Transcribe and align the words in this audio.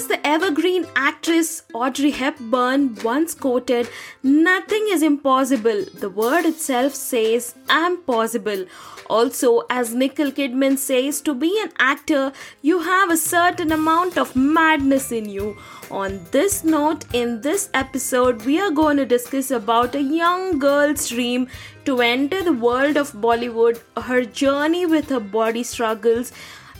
As 0.00 0.06
the 0.06 0.26
evergreen 0.26 0.86
actress 0.96 1.62
Audrey 1.74 2.12
Hepburn 2.12 2.94
once 3.04 3.34
quoted, 3.34 3.86
Nothing 4.22 4.86
is 4.88 5.02
impossible. 5.02 5.84
The 5.92 6.08
word 6.08 6.46
itself 6.46 6.94
says, 6.94 7.54
I'm 7.68 7.98
possible. 8.04 8.64
Also, 9.10 9.64
as 9.68 9.92
Nicole 9.92 10.30
Kidman 10.30 10.78
says, 10.78 11.20
to 11.20 11.34
be 11.34 11.50
an 11.62 11.72
actor, 11.78 12.32
you 12.62 12.78
have 12.80 13.10
a 13.10 13.16
certain 13.18 13.72
amount 13.72 14.16
of 14.16 14.34
madness 14.34 15.12
in 15.12 15.28
you. 15.28 15.58
On 15.90 16.18
this 16.30 16.64
note, 16.64 17.04
in 17.12 17.42
this 17.42 17.68
episode, 17.74 18.46
we 18.46 18.58
are 18.58 18.70
going 18.70 18.96
to 18.96 19.04
discuss 19.04 19.50
about 19.50 19.94
a 19.94 20.00
young 20.00 20.58
girl's 20.58 21.10
dream 21.10 21.46
to 21.84 22.00
enter 22.00 22.42
the 22.42 22.54
world 22.54 22.96
of 22.96 23.12
Bollywood, 23.12 23.80
her 24.04 24.24
journey 24.24 24.86
with 24.86 25.10
her 25.10 25.20
body 25.20 25.62
struggles, 25.62 26.32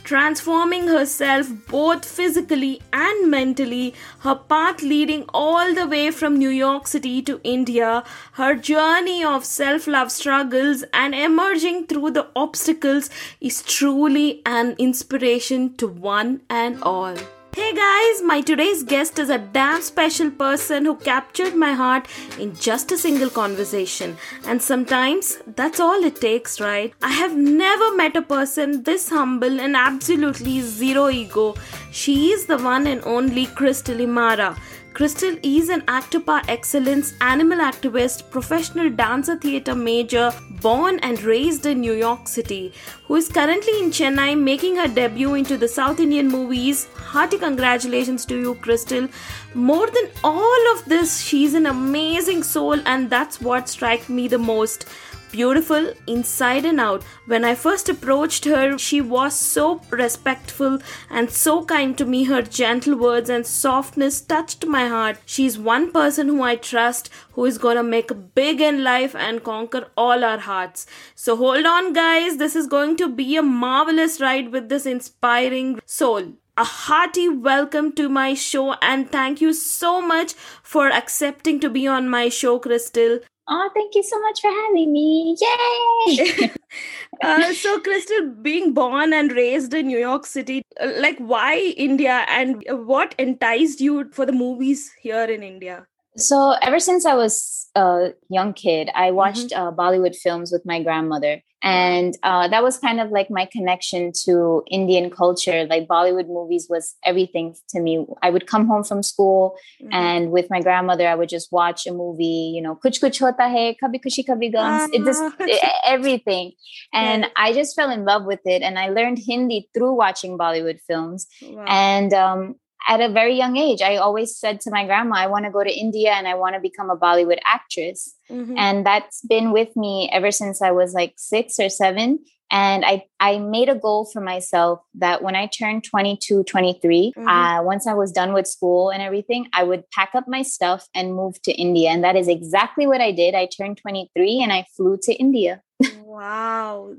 transforming 0.03 0.87
herself 0.87 1.49
both 1.67 2.05
physically 2.05 2.81
and 2.93 3.29
mentally, 3.29 3.93
her 4.19 4.35
path 4.35 4.81
leading 4.81 5.25
all 5.33 5.73
the 5.73 5.87
way 5.87 6.11
from 6.11 6.37
New 6.37 6.49
York 6.49 6.87
City 6.87 7.21
to 7.23 7.39
India, 7.43 8.03
her 8.33 8.55
journey 8.55 9.23
of 9.23 9.45
self 9.45 9.87
love 9.87 10.11
struggles 10.11 10.83
and 10.93 11.15
emerging 11.15 11.87
through 11.87 12.11
the 12.11 12.27
obstacles 12.35 13.09
is 13.39 13.61
truly 13.61 14.41
an 14.45 14.75
inspiration 14.77 15.75
to 15.75 15.87
one 15.87 16.41
and 16.49 16.81
all. 16.83 17.15
Hey 17.53 17.73
guys, 17.75 18.21
my 18.23 18.39
today's 18.39 18.81
guest 18.81 19.19
is 19.19 19.29
a 19.29 19.37
damn 19.37 19.81
special 19.81 20.31
person 20.31 20.85
who 20.85 20.95
captured 20.95 21.53
my 21.53 21.73
heart 21.73 22.07
in 22.39 22.55
just 22.55 22.93
a 22.93 22.97
single 22.97 23.29
conversation. 23.29 24.15
And 24.45 24.61
sometimes 24.61 25.37
that's 25.45 25.81
all 25.81 26.01
it 26.01 26.21
takes, 26.21 26.61
right? 26.61 26.93
I 27.01 27.09
have 27.09 27.35
never 27.35 27.93
met 27.93 28.15
a 28.15 28.21
person 28.21 28.83
this 28.83 29.09
humble 29.09 29.59
and 29.59 29.75
absolutely 29.75 30.61
zero 30.61 31.09
ego. 31.09 31.55
She 31.91 32.31
is 32.31 32.45
the 32.45 32.57
one 32.57 32.87
and 32.87 33.03
only 33.03 33.47
Crystal 33.47 33.97
Imara. 33.97 34.57
Crystal 34.93 35.37
is 35.41 35.69
an 35.69 35.83
actor 35.87 36.19
par 36.19 36.41
excellence, 36.49 37.13
animal 37.21 37.59
activist, 37.59 38.29
professional 38.29 38.89
dancer 38.89 39.37
theatre 39.37 39.73
major, 39.73 40.33
born 40.61 40.99
and 40.99 41.23
raised 41.23 41.65
in 41.65 41.79
New 41.79 41.93
York 41.93 42.27
City, 42.27 42.73
who 43.05 43.15
is 43.15 43.29
currently 43.29 43.79
in 43.79 43.89
Chennai 43.89 44.37
making 44.37 44.75
her 44.75 44.89
debut 44.89 45.35
into 45.35 45.57
the 45.57 45.67
South 45.67 46.01
Indian 46.01 46.27
movies. 46.27 46.87
Hearty 46.95 47.37
congratulations 47.37 48.25
to 48.25 48.37
you, 48.37 48.55
Crystal. 48.55 49.07
More 49.53 49.87
than 49.87 50.09
all 50.25 50.73
of 50.73 50.83
this, 50.85 51.21
she's 51.21 51.53
an 51.53 51.67
amazing 51.67 52.43
soul, 52.43 52.77
and 52.85 53.09
that's 53.09 53.39
what 53.39 53.69
strikes 53.69 54.09
me 54.09 54.27
the 54.27 54.37
most 54.37 54.89
beautiful 55.31 55.93
inside 56.07 56.65
and 56.65 56.79
out. 56.79 57.03
When 57.25 57.45
I 57.45 57.55
first 57.55 57.89
approached 57.89 58.45
her, 58.45 58.77
she 58.77 59.01
was 59.01 59.33
so 59.33 59.81
respectful 59.89 60.79
and 61.09 61.29
so 61.29 61.63
kind 61.63 61.97
to 61.97 62.05
me. 62.05 62.25
Her 62.25 62.41
gentle 62.41 62.97
words 62.97 63.29
and 63.29 63.45
softness 63.45 64.21
touched 64.21 64.65
my 64.65 64.87
heart. 64.87 65.17
She's 65.25 65.57
one 65.57 65.91
person 65.91 66.27
who 66.27 66.41
I 66.41 66.55
trust 66.55 67.09
who 67.33 67.45
is 67.45 67.57
gonna 67.57 67.83
make 67.83 68.11
a 68.11 68.15
big 68.15 68.61
in 68.61 68.83
life 68.83 69.15
and 69.15 69.43
conquer 69.43 69.87
all 69.95 70.23
our 70.23 70.39
hearts. 70.39 70.85
So 71.15 71.35
hold 71.35 71.65
on, 71.65 71.93
guys. 71.93 72.37
This 72.37 72.55
is 72.55 72.67
going 72.67 72.97
to 72.97 73.07
be 73.07 73.37
a 73.37 73.41
marvelous 73.41 74.19
ride 74.19 74.51
with 74.51 74.69
this 74.69 74.85
inspiring 74.85 75.79
soul 75.85 76.33
a 76.57 76.63
hearty 76.63 77.29
welcome 77.29 77.91
to 77.93 78.09
my 78.09 78.33
show 78.33 78.73
and 78.81 79.09
thank 79.09 79.39
you 79.39 79.53
so 79.53 80.01
much 80.01 80.33
for 80.61 80.89
accepting 80.91 81.59
to 81.61 81.69
be 81.69 81.87
on 81.87 82.09
my 82.09 82.27
show, 82.27 82.59
Crystal. 82.59 83.19
Oh, 83.53 83.69
thank 83.73 83.95
you 83.95 84.01
so 84.03 84.17
much 84.21 84.39
for 84.39 84.49
having 84.49 84.93
me. 84.93 85.35
Yay! 85.41 86.51
uh, 87.21 87.53
so, 87.53 87.79
Crystal, 87.81 88.33
being 88.41 88.73
born 88.73 89.11
and 89.11 89.29
raised 89.33 89.73
in 89.73 89.87
New 89.87 89.99
York 89.99 90.25
City, 90.25 90.63
uh, 90.79 90.89
like 90.99 91.17
why 91.17 91.57
India 91.75 92.23
and 92.29 92.63
what 92.87 93.13
enticed 93.19 93.81
you 93.81 94.09
for 94.13 94.25
the 94.25 94.31
movies 94.31 94.93
here 95.01 95.25
in 95.25 95.43
India? 95.43 95.85
So, 96.17 96.55
ever 96.61 96.79
since 96.79 97.05
I 97.05 97.15
was 97.15 97.69
a 97.75 98.09
young 98.29 98.53
kid, 98.53 98.89
I 98.93 99.07
mm-hmm. 99.07 99.15
watched 99.15 99.49
mm-hmm. 99.49 99.61
uh, 99.61 99.71
Bollywood 99.71 100.15
films 100.15 100.51
with 100.51 100.65
my 100.65 100.81
grandmother 100.83 101.41
and 101.63 102.17
uh, 102.23 102.47
that 102.47 102.63
was 102.63 102.77
kind 102.79 102.99
of 102.99 103.11
like 103.11 103.29
my 103.29 103.45
connection 103.45 104.11
to 104.11 104.63
indian 104.69 105.09
culture 105.09 105.65
like 105.65 105.87
bollywood 105.87 106.27
movies 106.27 106.67
was 106.69 106.95
everything 107.05 107.55
to 107.69 107.79
me 107.79 108.05
i 108.21 108.29
would 108.29 108.47
come 108.47 108.67
home 108.67 108.83
from 108.83 109.03
school 109.03 109.55
mm-hmm. 109.81 109.93
and 109.93 110.31
with 110.31 110.49
my 110.49 110.59
grandmother 110.59 111.07
i 111.07 111.13
would 111.13 111.29
just 111.29 111.51
watch 111.51 111.85
a 111.85 111.93
movie 111.93 112.51
you 112.55 112.61
know 112.61 112.75
kuch 112.75 112.99
kuch 112.99 113.19
hota 113.19 113.49
hai 113.57 113.75
kabhi 113.83 114.01
khushi 114.05 114.25
kabhi 114.31 114.51
gum 114.51 114.89
it 114.91 115.05
just 115.05 115.21
ah. 115.21 115.31
it, 115.39 115.61
everything 115.85 116.51
and 116.93 117.23
yeah. 117.23 117.29
i 117.35 117.53
just 117.53 117.75
fell 117.75 117.91
in 117.91 118.05
love 118.05 118.25
with 118.25 118.41
it 118.45 118.61
and 118.61 118.79
i 118.79 118.89
learned 118.89 119.19
hindi 119.27 119.69
through 119.73 119.93
watching 119.93 120.37
bollywood 120.37 120.81
films 120.87 121.27
wow. 121.43 121.65
and 121.67 122.13
um, 122.13 122.55
at 122.87 123.01
a 123.01 123.09
very 123.09 123.35
young 123.35 123.57
age, 123.57 123.81
I 123.81 123.97
always 123.97 124.37
said 124.37 124.59
to 124.61 124.71
my 124.71 124.85
grandma, 124.85 125.17
I 125.17 125.27
want 125.27 125.45
to 125.45 125.51
go 125.51 125.63
to 125.63 125.71
India 125.71 126.11
and 126.11 126.27
I 126.27 126.35
want 126.35 126.55
to 126.55 126.61
become 126.61 126.89
a 126.89 126.97
Bollywood 126.97 127.39
actress. 127.45 128.15
Mm-hmm. 128.29 128.57
And 128.57 128.85
that's 128.85 129.21
been 129.21 129.51
with 129.51 129.75
me 129.75 130.09
ever 130.11 130.31
since 130.31 130.61
I 130.61 130.71
was 130.71 130.93
like 130.93 131.13
six 131.17 131.59
or 131.59 131.69
seven. 131.69 132.19
And 132.53 132.83
I, 132.83 133.05
I 133.19 133.39
made 133.39 133.69
a 133.69 133.75
goal 133.75 134.09
for 134.11 134.19
myself 134.19 134.81
that 134.95 135.23
when 135.23 135.37
I 135.37 135.47
turned 135.47 135.85
22, 135.85 136.43
23, 136.43 137.13
mm-hmm. 137.15 137.27
uh, 137.27 137.63
once 137.63 137.87
I 137.87 137.93
was 137.93 138.11
done 138.11 138.33
with 138.33 138.45
school 138.45 138.89
and 138.89 139.01
everything, 139.01 139.47
I 139.53 139.63
would 139.63 139.89
pack 139.91 140.11
up 140.15 140.25
my 140.27 140.41
stuff 140.41 140.89
and 140.93 141.15
move 141.15 141.41
to 141.43 141.53
India. 141.53 141.91
And 141.91 142.03
that 142.03 142.17
is 142.17 142.27
exactly 142.27 142.87
what 142.87 142.99
I 142.99 143.13
did. 143.13 143.35
I 143.35 143.47
turned 143.47 143.77
23 143.77 144.41
and 144.43 144.51
I 144.51 144.65
flew 144.75 144.97
to 145.03 145.13
India. 145.13 145.61
Wow. 146.11 146.95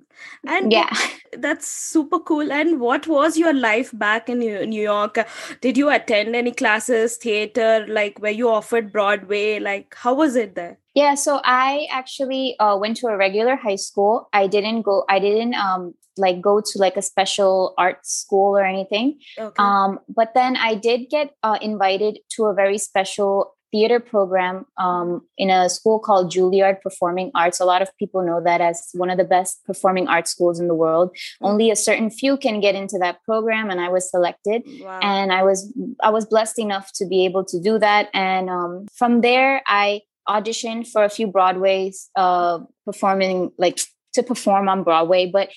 And 0.47 0.73
yeah, 0.73 0.89
that's 1.39 1.67
super 1.67 2.19
cool. 2.19 2.51
And 2.51 2.81
what 2.81 3.07
was 3.07 3.37
your 3.37 3.53
life 3.53 3.91
back 3.93 4.31
in 4.31 4.39
New 4.39 4.83
York? 4.83 5.19
Did 5.61 5.77
you 5.77 5.91
attend 5.91 6.35
any 6.35 6.53
classes, 6.53 7.19
theater, 7.19 7.85
like 7.87 8.19
where 8.21 8.33
you 8.33 8.49
offered 8.49 8.91
Broadway? 8.91 9.59
Like, 9.59 9.95
how 9.99 10.15
was 10.15 10.35
it 10.35 10.55
there? 10.55 10.79
Yeah, 10.95 11.15
so 11.15 11.43
I 11.45 11.89
actually 11.91 12.57
uh, 12.59 12.79
went 12.81 12.97
to 12.99 13.09
a 13.09 13.17
regular 13.17 13.55
high 13.57 13.77
school. 13.77 14.31
I 14.33 14.47
didn't 14.47 14.83
go, 14.83 15.05
I 15.11 15.19
didn't 15.19 15.55
um, 15.57 15.95
like 16.17 16.41
go 16.41 16.63
to 16.63 16.79
like 16.79 16.97
a 16.97 17.03
special 17.03 17.75
art 17.77 18.07
school 18.07 18.57
or 18.57 18.65
anything. 18.65 19.19
Okay. 19.39 19.55
Um, 19.59 19.99
but 20.09 20.33
then 20.35 20.57
I 20.57 20.75
did 20.75 21.11
get 21.11 21.35
uh, 21.43 21.59
invited 21.61 22.19
to 22.37 22.47
a 22.47 22.55
very 22.55 22.79
special 22.79 23.55
theater 23.73 23.99
program 23.99 24.67
um, 24.79 25.27
in 25.37 25.51
a 25.51 25.69
school 25.69 25.99
called 25.99 26.31
Juilliard 26.31 26.81
Performing 26.83 27.33
Arts. 27.35 27.59
A 27.59 27.65
lot 27.65 27.83
of 27.83 27.89
people 27.99 28.23
know 28.25 28.41
that 28.45 28.61
as 28.61 28.91
one 28.93 29.11
of 29.11 29.19
the 29.19 29.25
best 29.25 29.65
performing 29.65 30.07
arts 30.07 30.31
schools 30.31 30.61
in 30.61 30.69
the 30.69 30.75
world. 30.75 31.17
Only 31.41 31.71
a 31.71 31.77
certain 31.77 32.11
few 32.11 32.37
can 32.37 32.61
get 32.61 32.75
into 32.75 32.99
that 32.99 33.25
program, 33.25 33.71
and 33.71 33.81
I 33.81 33.89
was 33.89 34.09
selected. 34.11 34.63
Wow. 34.81 35.01
And 35.03 35.33
I 35.33 35.43
was 35.43 35.73
I 36.03 36.11
was 36.11 36.27
blessed 36.27 36.59
enough 36.59 36.93
to 36.97 37.07
be 37.07 37.25
able 37.25 37.45
to 37.47 37.61
do 37.61 37.79
that. 37.79 38.11
And 38.15 38.49
um, 38.51 38.87
from 38.95 39.23
there, 39.23 39.63
I 39.67 40.03
auditioned 40.29 40.87
for 40.87 41.03
a 41.03 41.09
few 41.09 41.27
Broadways, 41.27 42.11
uh, 42.15 42.61
performing 42.85 43.51
like 43.59 43.81
to 44.13 44.23
perform 44.23 44.69
on 44.69 44.85
Broadway, 44.85 45.27
but 45.27 45.49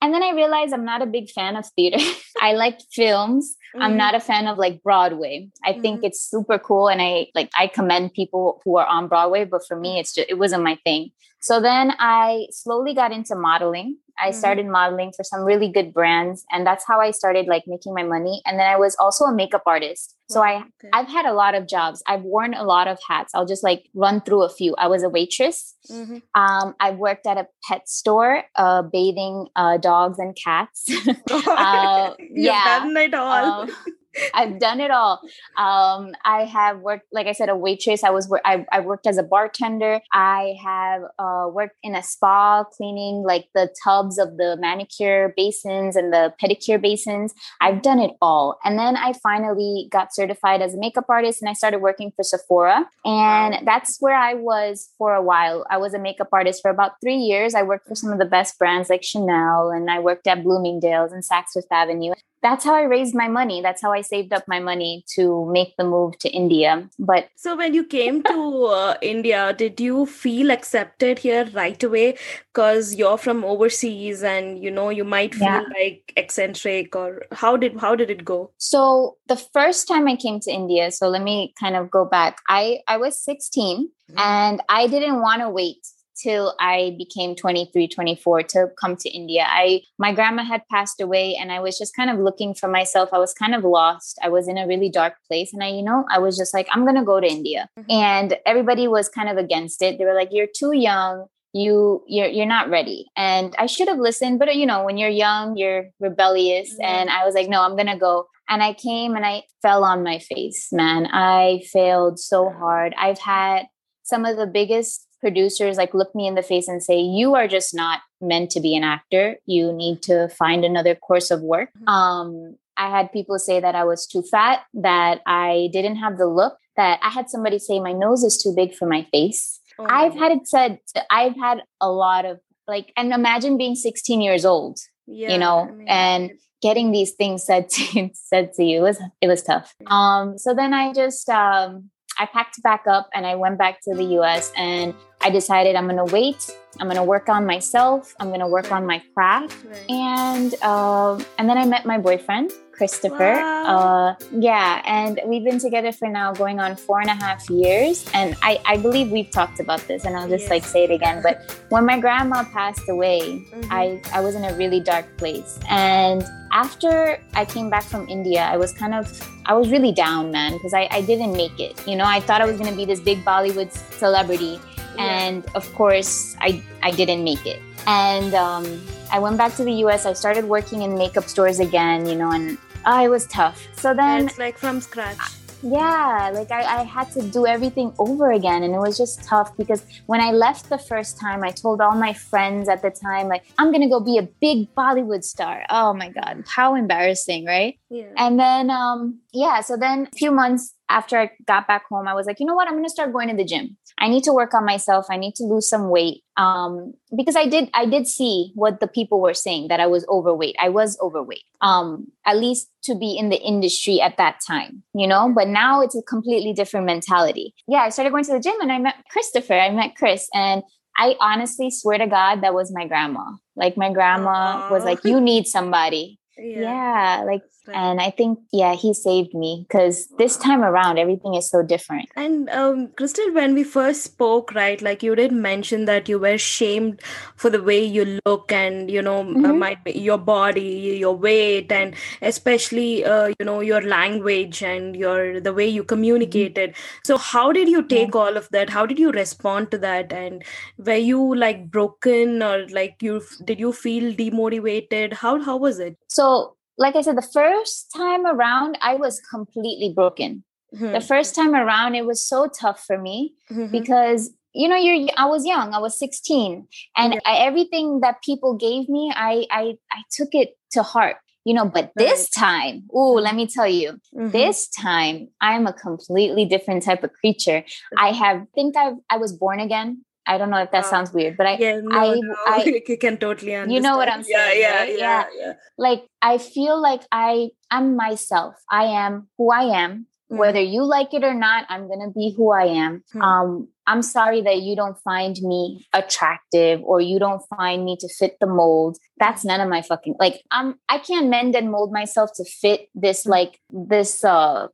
and 0.00 0.12
then 0.12 0.22
I 0.22 0.32
realized 0.32 0.74
I'm 0.74 0.84
not 0.84 1.02
a 1.02 1.06
big 1.06 1.30
fan 1.30 1.56
of 1.56 1.66
theater. 1.76 1.98
I 2.40 2.52
like 2.52 2.78
films. 2.92 3.56
Mm-hmm. 3.74 3.82
I'm 3.82 3.96
not 3.96 4.14
a 4.14 4.20
fan 4.20 4.46
of 4.46 4.56
like 4.56 4.82
Broadway. 4.84 5.48
I 5.64 5.72
mm-hmm. 5.72 5.82
think 5.82 6.04
it's 6.04 6.20
super 6.20 6.58
cool 6.60 6.88
and 6.88 7.02
I 7.02 7.26
like 7.34 7.50
I 7.58 7.66
commend 7.66 8.14
people 8.14 8.62
who 8.64 8.76
are 8.76 8.86
on 8.86 9.08
Broadway, 9.08 9.44
but 9.44 9.66
for 9.66 9.76
me 9.76 9.98
it's 9.98 10.12
just 10.12 10.30
it 10.30 10.38
wasn't 10.38 10.62
my 10.62 10.78
thing. 10.84 11.10
So 11.40 11.60
then 11.60 11.92
I 11.98 12.46
slowly 12.50 12.94
got 12.94 13.12
into 13.12 13.34
modeling. 13.34 13.98
I 14.18 14.28
mm-hmm. 14.28 14.38
started 14.38 14.66
modeling 14.66 15.12
for 15.16 15.24
some 15.24 15.42
really 15.42 15.70
good 15.70 15.92
brands 15.92 16.44
and 16.50 16.66
that's 16.66 16.84
how 16.86 17.00
I 17.00 17.10
started 17.10 17.46
like 17.46 17.64
making 17.66 17.94
my 17.94 18.02
money 18.02 18.42
and 18.46 18.58
then 18.58 18.66
I 18.66 18.76
was 18.76 18.96
also 18.98 19.24
a 19.24 19.34
makeup 19.34 19.62
artist. 19.66 20.16
So 20.30 20.42
I 20.42 20.56
okay. 20.56 20.88
I've 20.92 21.08
had 21.08 21.26
a 21.26 21.34
lot 21.34 21.54
of 21.54 21.68
jobs. 21.68 22.02
I've 22.06 22.22
worn 22.22 22.54
a 22.54 22.64
lot 22.64 22.88
of 22.88 22.98
hats. 23.06 23.32
I'll 23.34 23.46
just 23.46 23.62
like 23.62 23.88
run 23.94 24.22
through 24.22 24.44
a 24.44 24.48
few. 24.48 24.74
I 24.76 24.88
was 24.88 25.02
a 25.02 25.08
waitress. 25.08 25.74
Mm-hmm. 25.90 26.18
Um, 26.34 26.74
I 26.80 26.92
worked 26.92 27.26
at 27.26 27.36
a 27.36 27.46
pet 27.68 27.88
store, 27.88 28.44
uh, 28.56 28.82
bathing 28.82 29.48
uh, 29.54 29.76
dogs 29.76 30.18
and 30.18 30.34
cats. 30.42 30.86
uh, 31.30 32.14
yeah, 32.30 32.78
done 32.80 32.96
it 32.96 33.14
all. 33.14 33.62
Um, 33.62 33.70
I've 34.32 34.58
done 34.58 34.80
it 34.80 34.90
all. 34.90 35.20
Um, 35.56 36.12
I 36.24 36.44
have 36.44 36.80
worked, 36.80 37.06
like 37.12 37.26
I 37.26 37.32
said, 37.32 37.48
a 37.48 37.56
waitress. 37.56 38.04
I 38.04 38.10
was, 38.10 38.32
I, 38.44 38.64
I 38.72 38.80
worked 38.80 39.06
as 39.06 39.18
a 39.18 39.22
bartender. 39.22 40.00
I 40.12 40.56
have 40.62 41.02
uh, 41.18 41.48
worked 41.50 41.76
in 41.82 41.94
a 41.94 42.02
spa, 42.02 42.64
cleaning 42.64 43.22
like 43.26 43.48
the 43.54 43.74
tubs 43.84 44.18
of 44.18 44.36
the 44.36 44.56
manicure 44.58 45.34
basins 45.36 45.96
and 45.96 46.12
the 46.12 46.32
pedicure 46.42 46.80
basins. 46.80 47.34
I've 47.60 47.82
done 47.82 47.98
it 47.98 48.12
all. 48.20 48.58
And 48.64 48.78
then 48.78 48.96
I 48.96 49.12
finally 49.22 49.88
got 49.90 50.14
certified 50.14 50.62
as 50.62 50.74
a 50.74 50.78
makeup 50.78 51.06
artist, 51.08 51.40
and 51.42 51.48
I 51.48 51.52
started 51.52 51.78
working 51.78 52.12
for 52.14 52.22
Sephora. 52.22 52.86
And 53.04 53.66
that's 53.66 53.98
where 54.00 54.16
I 54.16 54.34
was 54.34 54.90
for 54.98 55.14
a 55.14 55.22
while. 55.22 55.64
I 55.70 55.78
was 55.78 55.94
a 55.94 55.98
makeup 55.98 56.28
artist 56.32 56.62
for 56.62 56.70
about 56.70 56.92
three 57.02 57.16
years. 57.16 57.54
I 57.54 57.62
worked 57.62 57.88
for 57.88 57.94
some 57.94 58.12
of 58.12 58.18
the 58.18 58.24
best 58.24 58.58
brands 58.58 58.90
like 58.90 59.02
Chanel, 59.02 59.70
and 59.70 59.90
I 59.90 59.98
worked 59.98 60.26
at 60.26 60.42
Bloomingdale's 60.42 61.12
and 61.12 61.22
Saks 61.22 61.52
Fifth 61.54 61.66
Avenue 61.70 62.14
that's 62.44 62.62
how 62.62 62.74
I 62.74 62.82
raised 62.82 63.14
my 63.14 63.26
money. 63.26 63.62
That's 63.62 63.80
how 63.80 63.90
I 63.90 64.02
saved 64.02 64.34
up 64.34 64.46
my 64.46 64.60
money 64.60 65.02
to 65.14 65.46
make 65.50 65.74
the 65.78 65.84
move 65.84 66.18
to 66.18 66.28
India. 66.28 66.88
But 66.98 67.28
so 67.36 67.56
when 67.56 67.72
you 67.72 67.84
came 67.84 68.22
to 68.24 68.64
uh, 68.66 68.96
India, 69.00 69.54
did 69.54 69.80
you 69.80 70.04
feel 70.04 70.50
accepted 70.50 71.20
here 71.20 71.48
right 71.54 71.82
away? 71.82 72.18
Because 72.52 72.94
you're 72.94 73.16
from 73.16 73.44
overseas, 73.44 74.22
and 74.22 74.62
you 74.62 74.70
know 74.70 74.90
you 74.90 75.04
might 75.04 75.34
feel 75.34 75.48
yeah. 75.48 75.62
like 75.80 76.12
eccentric, 76.18 76.94
or 76.94 77.22
how 77.32 77.56
did 77.56 77.80
how 77.80 77.96
did 77.96 78.10
it 78.10 78.24
go? 78.26 78.52
So 78.58 79.16
the 79.26 79.36
first 79.36 79.88
time 79.88 80.06
I 80.06 80.16
came 80.16 80.38
to 80.40 80.52
India, 80.52 80.90
so 80.90 81.08
let 81.08 81.22
me 81.22 81.54
kind 81.58 81.76
of 81.76 81.90
go 81.90 82.04
back. 82.04 82.42
I 82.48 82.80
I 82.86 82.98
was 82.98 83.18
16, 83.24 83.88
mm-hmm. 83.88 84.18
and 84.18 84.62
I 84.68 84.86
didn't 84.86 85.22
want 85.22 85.40
to 85.40 85.48
wait 85.48 85.93
till 86.16 86.54
I 86.60 86.94
became 86.98 87.34
23, 87.34 87.88
24 87.88 88.42
to 88.42 88.68
come 88.80 88.96
to 88.96 89.08
India. 89.10 89.46
I 89.48 89.82
my 89.98 90.12
grandma 90.12 90.44
had 90.44 90.62
passed 90.70 91.00
away 91.00 91.34
and 91.34 91.52
I 91.52 91.60
was 91.60 91.78
just 91.78 91.94
kind 91.94 92.10
of 92.10 92.18
looking 92.18 92.54
for 92.54 92.68
myself. 92.68 93.10
I 93.12 93.18
was 93.18 93.34
kind 93.34 93.54
of 93.54 93.64
lost. 93.64 94.18
I 94.22 94.28
was 94.28 94.48
in 94.48 94.58
a 94.58 94.66
really 94.66 94.88
dark 94.88 95.14
place 95.28 95.52
and 95.52 95.62
I 95.62 95.68
you 95.68 95.82
know, 95.82 96.04
I 96.10 96.18
was 96.18 96.36
just 96.36 96.54
like 96.54 96.68
I'm 96.72 96.84
going 96.84 96.96
to 96.96 97.04
go 97.04 97.20
to 97.20 97.26
India. 97.26 97.68
Mm-hmm. 97.78 97.90
And 97.90 98.38
everybody 98.46 98.88
was 98.88 99.08
kind 99.08 99.28
of 99.28 99.36
against 99.36 99.82
it. 99.82 99.98
They 99.98 100.04
were 100.04 100.14
like 100.14 100.28
you're 100.32 100.46
too 100.46 100.72
young. 100.72 101.26
You 101.52 102.02
you're 102.08 102.28
you're 102.28 102.46
not 102.46 102.70
ready. 102.70 103.06
And 103.16 103.54
I 103.58 103.66
should 103.66 103.88
have 103.88 103.98
listened, 103.98 104.38
but 104.38 104.54
you 104.54 104.66
know, 104.66 104.84
when 104.84 104.96
you're 104.96 105.08
young, 105.08 105.56
you're 105.56 105.90
rebellious 106.00 106.72
mm-hmm. 106.72 106.84
and 106.84 107.10
I 107.10 107.24
was 107.24 107.34
like 107.34 107.48
no, 107.48 107.62
I'm 107.62 107.76
going 107.76 107.86
to 107.86 107.98
go. 107.98 108.26
And 108.48 108.62
I 108.62 108.74
came 108.74 109.16
and 109.16 109.24
I 109.24 109.44
fell 109.62 109.84
on 109.84 110.02
my 110.02 110.18
face, 110.18 110.68
man. 110.70 111.06
I 111.06 111.62
failed 111.72 112.18
so 112.18 112.50
hard. 112.50 112.94
I've 112.98 113.18
had 113.18 113.66
some 114.02 114.26
of 114.26 114.36
the 114.36 114.46
biggest 114.46 115.03
producers 115.24 115.78
like 115.78 115.94
look 115.94 116.14
me 116.14 116.26
in 116.26 116.34
the 116.34 116.42
face 116.42 116.68
and 116.68 116.82
say 116.82 116.98
you 117.00 117.34
are 117.34 117.48
just 117.48 117.74
not 117.74 118.00
meant 118.20 118.50
to 118.50 118.60
be 118.60 118.76
an 118.76 118.84
actor. 118.84 119.36
You 119.46 119.72
need 119.72 120.02
to 120.02 120.28
find 120.28 120.64
another 120.64 120.94
course 120.94 121.30
of 121.30 121.40
work. 121.40 121.70
Mm-hmm. 121.70 121.88
um 121.88 122.56
i 122.84 122.86
had 122.92 123.12
people 123.16 123.38
say 123.38 123.56
that 123.64 123.76
i 123.80 123.84
was 123.88 124.04
too 124.12 124.22
fat 124.30 124.62
that 124.86 125.20
i 125.34 125.68
didn't 125.74 125.98
have 126.04 126.16
the 126.22 126.26
look 126.38 126.56
that 126.80 126.98
i 127.08 127.10
had 127.16 127.30
somebody 127.34 127.58
say 127.66 127.76
my 127.84 127.92
nose 128.04 128.24
is 128.28 128.36
too 128.42 128.52
big 128.60 128.74
for 128.78 128.86
my 128.94 129.02
face. 129.12 129.60
Oh. 129.78 129.86
i've 129.98 130.16
had 130.22 130.32
it 130.36 130.48
said 130.54 130.78
i've 131.18 131.36
had 131.44 131.62
a 131.88 131.90
lot 132.00 132.24
of 132.30 132.40
like 132.72 132.92
and 132.96 133.12
imagine 133.20 133.56
being 133.62 133.76
16 133.76 134.20
years 134.28 134.44
old 134.54 134.80
yeah, 135.06 135.32
you 135.32 135.38
know 135.44 135.58
I 135.60 135.70
mean, 135.70 135.88
and 136.02 136.32
getting 136.66 136.90
these 136.90 137.12
things 137.20 137.44
said 137.44 137.68
to, 137.76 138.10
said 138.32 138.52
to 138.54 138.64
you 138.64 138.78
it 138.80 138.86
was 138.88 139.00
it 139.20 139.28
was 139.28 139.42
tough. 139.50 139.74
Um 139.86 140.36
so 140.44 140.54
then 140.60 140.74
i 140.82 140.92
just 141.02 141.28
um 141.28 141.90
I 142.18 142.26
packed 142.26 142.62
back 142.62 142.86
up 142.86 143.08
and 143.14 143.26
I 143.26 143.34
went 143.34 143.58
back 143.58 143.80
to 143.82 143.94
the 143.94 144.04
US 144.20 144.52
and 144.56 144.94
I 145.20 145.30
decided 145.30 145.74
I'm 145.76 145.88
going 145.88 146.04
to 146.04 146.12
wait. 146.12 146.50
I'm 146.80 146.86
going 146.86 146.96
to 146.96 147.04
work 147.04 147.28
on 147.28 147.46
myself. 147.46 148.14
I'm 148.20 148.28
going 148.28 148.40
to 148.40 148.46
work 148.46 148.70
on 148.72 148.86
my 148.86 149.02
craft. 149.14 149.56
Right. 149.64 149.90
And 149.90 150.54
uh, 150.62 151.22
and 151.38 151.48
then 151.48 151.58
I 151.58 151.64
met 151.64 151.86
my 151.86 151.98
boyfriend, 151.98 152.52
Christopher. 152.76 153.34
Wow. 153.34 153.76
Uh, 153.76 154.14
yeah, 154.32 154.82
and 154.84 155.20
we've 155.26 155.44
been 155.44 155.58
together 155.58 155.92
for 155.92 156.08
now 156.08 156.32
going 156.32 156.58
on 156.58 156.76
four 156.76 157.00
and 157.00 157.08
a 157.08 157.14
half 157.14 157.48
years. 157.48 158.04
And 158.12 158.36
I, 158.42 158.60
I 158.66 158.76
believe 158.76 159.10
we've 159.10 159.30
talked 159.30 159.60
about 159.60 159.80
this, 159.86 160.04
and 160.04 160.16
I'll 160.16 160.28
just 160.28 160.44
yes. 160.44 160.50
like 160.50 160.64
say 160.64 160.84
it 160.84 160.90
again. 160.90 161.22
But 161.22 161.50
when 161.68 161.86
my 161.86 161.98
grandma 162.00 162.44
passed 162.44 162.88
away, 162.88 163.20
mm-hmm. 163.20 163.72
I, 163.72 164.00
I 164.12 164.20
was 164.20 164.34
in 164.34 164.44
a 164.44 164.54
really 164.56 164.80
dark 164.80 165.06
place. 165.16 165.58
And 165.70 166.24
after 166.52 167.20
I 167.34 167.44
came 167.44 167.70
back 167.70 167.84
from 167.84 168.08
India, 168.08 168.42
I 168.42 168.56
was 168.56 168.72
kind 168.72 168.94
of, 168.94 169.06
I 169.46 169.54
was 169.54 169.70
really 169.70 169.92
down, 169.92 170.30
man, 170.30 170.52
because 170.52 170.74
I, 170.74 170.88
I 170.90 171.00
didn't 171.02 171.32
make 171.32 171.58
it. 171.60 171.80
You 171.86 171.96
know, 171.96 172.04
I 172.04 172.20
thought 172.20 172.40
I 172.40 172.46
was 172.46 172.56
going 172.58 172.70
to 172.70 172.76
be 172.76 172.84
this 172.84 173.00
big 173.00 173.24
Bollywood 173.24 173.72
celebrity 173.98 174.60
and 174.98 175.44
of 175.54 175.72
course 175.74 176.36
i 176.40 176.62
i 176.82 176.90
didn't 176.90 177.24
make 177.24 177.44
it. 177.46 177.60
And 177.86 178.34
um, 178.34 178.64
i 179.12 179.18
went 179.18 179.36
back 179.36 179.54
to 179.56 179.64
the 179.64 179.72
us 179.72 180.06
i 180.06 180.12
started 180.12 180.44
working 180.44 180.82
in 180.82 180.96
makeup 180.96 181.24
stores 181.24 181.60
again 181.60 182.06
you 182.06 182.16
know 182.16 182.30
and 182.30 182.58
uh, 182.86 183.00
it 183.02 183.08
was 183.08 183.26
tough. 183.28 183.66
So 183.76 183.94
then 183.94 184.26
it's 184.26 184.38
like 184.38 184.58
from 184.58 184.80
scratch. 184.80 185.18
Yeah 185.62 186.30
like 186.34 186.50
I, 186.52 186.80
I 186.80 186.82
had 186.82 187.10
to 187.12 187.22
do 187.22 187.46
everything 187.46 187.94
over 187.98 188.32
again 188.32 188.64
and 188.64 188.74
it 188.74 188.78
was 188.78 188.98
just 188.98 189.24
tough 189.24 189.56
because 189.56 189.82
when 190.06 190.20
i 190.20 190.30
left 190.30 190.68
the 190.68 190.76
first 190.76 191.18
time 191.18 191.42
i 191.42 191.50
told 191.50 191.80
all 191.80 191.94
my 191.94 192.12
friends 192.12 192.68
at 192.68 192.82
the 192.82 192.90
time 192.90 193.28
like 193.28 193.44
i'm 193.56 193.72
gonna 193.72 193.88
go 193.88 193.98
be 193.98 194.18
a 194.18 194.28
big 194.42 194.74
bollywood 194.74 195.24
star. 195.24 195.64
Oh 195.70 195.94
my 195.94 196.10
god 196.10 196.44
how 196.46 196.74
embarrassing 196.74 197.46
right? 197.46 197.78
Yeah. 197.88 198.12
and 198.18 198.38
then 198.38 198.68
um 198.68 199.20
yeah 199.34 199.60
so 199.60 199.76
then 199.76 200.08
a 200.12 200.16
few 200.16 200.30
months 200.30 200.74
after 200.88 201.18
i 201.18 201.30
got 201.46 201.66
back 201.66 201.84
home 201.88 202.08
i 202.08 202.14
was 202.14 202.26
like 202.26 202.40
you 202.40 202.46
know 202.46 202.54
what 202.54 202.68
i'm 202.68 202.74
gonna 202.74 202.88
start 202.88 203.12
going 203.12 203.28
to 203.28 203.36
the 203.36 203.44
gym 203.44 203.76
I 203.98 204.08
need 204.08 204.24
to 204.24 204.32
work 204.32 204.54
on 204.54 204.64
myself. 204.64 205.06
I 205.08 205.16
need 205.16 205.34
to 205.36 205.44
lose 205.44 205.68
some 205.68 205.88
weight. 205.88 206.22
Um, 206.36 206.94
because 207.16 207.36
I 207.36 207.46
did, 207.46 207.70
I 207.74 207.86
did 207.86 208.08
see 208.08 208.50
what 208.54 208.80
the 208.80 208.88
people 208.88 209.20
were 209.20 209.34
saying 209.34 209.68
that 209.68 209.78
I 209.78 209.86
was 209.86 210.04
overweight. 210.08 210.56
I 210.60 210.68
was 210.68 210.98
overweight. 211.00 211.44
Um, 211.60 212.08
at 212.26 212.36
least 212.38 212.70
to 212.84 212.96
be 212.96 213.16
in 213.16 213.28
the 213.28 213.40
industry 213.40 214.00
at 214.00 214.16
that 214.16 214.40
time, 214.46 214.82
you 214.94 215.06
know. 215.06 215.32
But 215.32 215.48
now 215.48 215.80
it's 215.80 215.96
a 215.96 216.02
completely 216.02 216.52
different 216.52 216.86
mentality. 216.86 217.54
Yeah, 217.68 217.78
I 217.78 217.90
started 217.90 218.10
going 218.10 218.24
to 218.24 218.32
the 218.32 218.40
gym 218.40 218.60
and 218.60 218.72
I 218.72 218.78
met 218.78 218.96
Christopher. 219.10 219.54
I 219.54 219.70
met 219.70 219.94
Chris, 219.96 220.28
and 220.34 220.62
I 220.98 221.14
honestly 221.20 221.70
swear 221.70 221.98
to 221.98 222.06
God 222.06 222.42
that 222.42 222.52
was 222.52 222.72
my 222.74 222.86
grandma. 222.86 223.24
Like 223.54 223.76
my 223.76 223.92
grandma 223.92 224.68
Aww. 224.68 224.70
was 224.72 224.84
like, 224.84 225.04
"You 225.04 225.20
need 225.20 225.46
somebody." 225.46 226.18
Yeah. 226.36 226.62
yeah, 226.62 227.24
like 227.24 227.42
and 227.72 228.00
i 228.00 228.10
think 228.10 228.38
yeah 228.52 228.74
he 228.74 228.92
saved 228.92 229.34
me 229.34 229.64
because 229.66 230.08
this 230.18 230.36
time 230.36 230.62
around 230.62 230.98
everything 230.98 231.34
is 231.34 231.48
so 231.48 231.62
different. 231.62 232.08
And 232.16 232.48
um 232.50 232.88
crystal 232.96 233.32
when 233.32 233.54
we 233.54 233.64
first 233.64 234.02
spoke 234.02 234.52
right 234.54 234.80
like 234.80 235.02
you 235.02 235.14
did 235.14 235.32
mention 235.32 235.84
that 235.86 236.08
you 236.08 236.18
were 236.18 236.38
shamed 236.38 237.00
for 237.36 237.50
the 237.50 237.62
way 237.62 237.82
you 237.82 238.20
look 238.26 238.52
and 238.52 238.90
you 238.90 239.02
know 239.02 239.20
uh, 239.20 239.24
mm-hmm. 239.24 239.44
uh, 239.46 239.52
might 239.52 239.84
be 239.84 239.92
your 239.92 240.18
body 240.18 240.96
your 241.00 241.16
weight 241.16 241.72
and 241.72 241.94
especially 242.22 243.04
uh, 243.04 243.32
you 243.38 243.44
know 243.44 243.60
your 243.60 243.80
language 243.82 244.62
and 244.62 244.96
your 244.96 245.40
the 245.40 245.52
way 245.52 245.66
you 245.66 245.82
mm-hmm. 245.82 245.88
communicated. 245.88 246.70
Mm-hmm. 246.70 247.00
so 247.04 247.16
how 247.16 247.52
did 247.52 247.68
you 247.68 247.82
take 247.82 248.14
all 248.14 248.36
of 248.36 248.48
that? 248.50 248.70
How 248.70 248.86
did 248.86 248.98
you 248.98 249.10
respond 249.12 249.70
to 249.70 249.78
that? 249.78 250.12
And 250.12 250.42
were 250.78 250.96
you 250.96 251.34
like 251.34 251.70
broken 251.70 252.42
or 252.42 252.66
like 252.68 252.96
you 253.00 253.22
did 253.44 253.58
you 253.58 253.72
feel 253.72 254.12
demotivated? 254.12 255.14
How 255.14 255.40
how 255.40 255.56
was 255.56 255.78
it? 255.78 255.96
So 256.08 256.56
like 256.76 256.96
I 256.96 257.02
said, 257.02 257.16
the 257.16 257.22
first 257.22 257.90
time 257.94 258.26
around, 258.26 258.78
I 258.80 258.96
was 258.96 259.20
completely 259.30 259.92
broken. 259.94 260.44
Mm-hmm. 260.74 260.92
The 260.92 261.00
first 261.00 261.34
time 261.34 261.54
around, 261.54 261.94
it 261.94 262.04
was 262.04 262.26
so 262.26 262.48
tough 262.48 262.84
for 262.84 262.98
me 262.98 263.34
mm-hmm. 263.50 263.70
because 263.70 264.30
you 264.54 264.68
know 264.68 264.76
you're 264.76 265.08
i 265.16 265.26
was 265.26 265.44
young 265.44 265.74
i 265.74 265.78
was 265.78 265.98
16 265.98 266.66
and. 266.96 267.20
I, 267.26 267.38
everything 267.38 268.00
that 268.00 268.22
people 268.22 268.56
gave 268.56 268.88
me 268.88 269.12
i 269.14 269.44
i 269.50 269.74
i 269.90 270.02
took 270.12 270.28
it 270.32 270.56
to 270.72 270.82
heart 270.82 271.16
you 271.44 271.54
know 271.54 271.64
but 271.66 271.92
this 271.96 272.30
time 272.30 272.84
oh 272.92 273.14
let 273.14 273.34
me 273.34 273.46
tell 273.46 273.66
you 273.66 273.98
mm-hmm. 274.14 274.30
this 274.30 274.68
time 274.68 275.28
i'm 275.40 275.66
a 275.66 275.72
completely 275.72 276.44
different 276.44 276.82
type 276.82 277.02
of 277.02 277.12
creature 277.12 277.64
i 277.98 278.12
have 278.12 278.46
think 278.54 278.76
i 278.76 278.92
i 279.10 279.16
was 279.16 279.32
born 279.32 279.60
again 279.60 280.04
I 280.26 280.38
don't 280.38 280.50
know 280.50 280.62
if 280.62 280.70
that 280.70 280.84
uh, 280.84 280.90
sounds 280.90 281.12
weird, 281.12 281.36
but 281.36 281.46
I, 281.46 281.56
yeah, 281.56 281.80
no, 281.82 281.98
I, 281.98 282.14
no. 282.14 282.36
I, 282.46 282.82
I 282.90 282.96
can 282.96 283.18
totally 283.18 283.54
understand. 283.54 283.72
You 283.72 283.80
know 283.80 283.96
what 283.96 284.08
I'm 284.08 284.22
saying? 284.22 284.60
Yeah, 284.60 284.68
yeah, 284.68 284.78
right? 284.78 284.98
yeah, 284.98 285.24
yeah, 285.38 285.52
Like 285.76 286.04
I 286.22 286.38
feel 286.38 286.80
like 286.80 287.02
I, 287.12 287.50
I'm 287.70 287.96
myself. 287.96 288.54
I 288.70 288.84
am 288.84 289.28
who 289.38 289.52
I 289.52 289.82
am. 289.84 290.06
Mm. 290.32 290.38
Whether 290.38 290.60
you 290.60 290.84
like 290.84 291.12
it 291.12 291.24
or 291.24 291.34
not, 291.34 291.66
I'm 291.68 291.88
gonna 291.88 292.10
be 292.10 292.34
who 292.36 292.52
I 292.52 292.64
am. 292.64 293.04
Mm. 293.14 293.22
Um, 293.22 293.68
I'm 293.86 294.02
sorry 294.02 294.40
that 294.42 294.62
you 294.62 294.76
don't 294.76 294.96
find 294.98 295.36
me 295.42 295.86
attractive 295.92 296.80
or 296.82 297.00
you 297.00 297.18
don't 297.18 297.42
find 297.56 297.84
me 297.84 297.96
to 298.00 298.08
fit 298.08 298.36
the 298.40 298.46
mold. 298.46 298.96
That's 299.18 299.44
none 299.44 299.60
of 299.60 299.68
my 299.68 299.82
fucking 299.82 300.16
like 300.18 300.42
I'm 300.50 300.76
I 300.88 300.98
can't 300.98 301.28
mend 301.28 301.54
and 301.54 301.70
mold 301.70 301.92
myself 301.92 302.30
to 302.36 302.44
fit 302.44 302.88
this 302.94 303.24
mm. 303.24 303.30
like 303.30 303.60
this 303.70 304.24
uh 304.24 304.68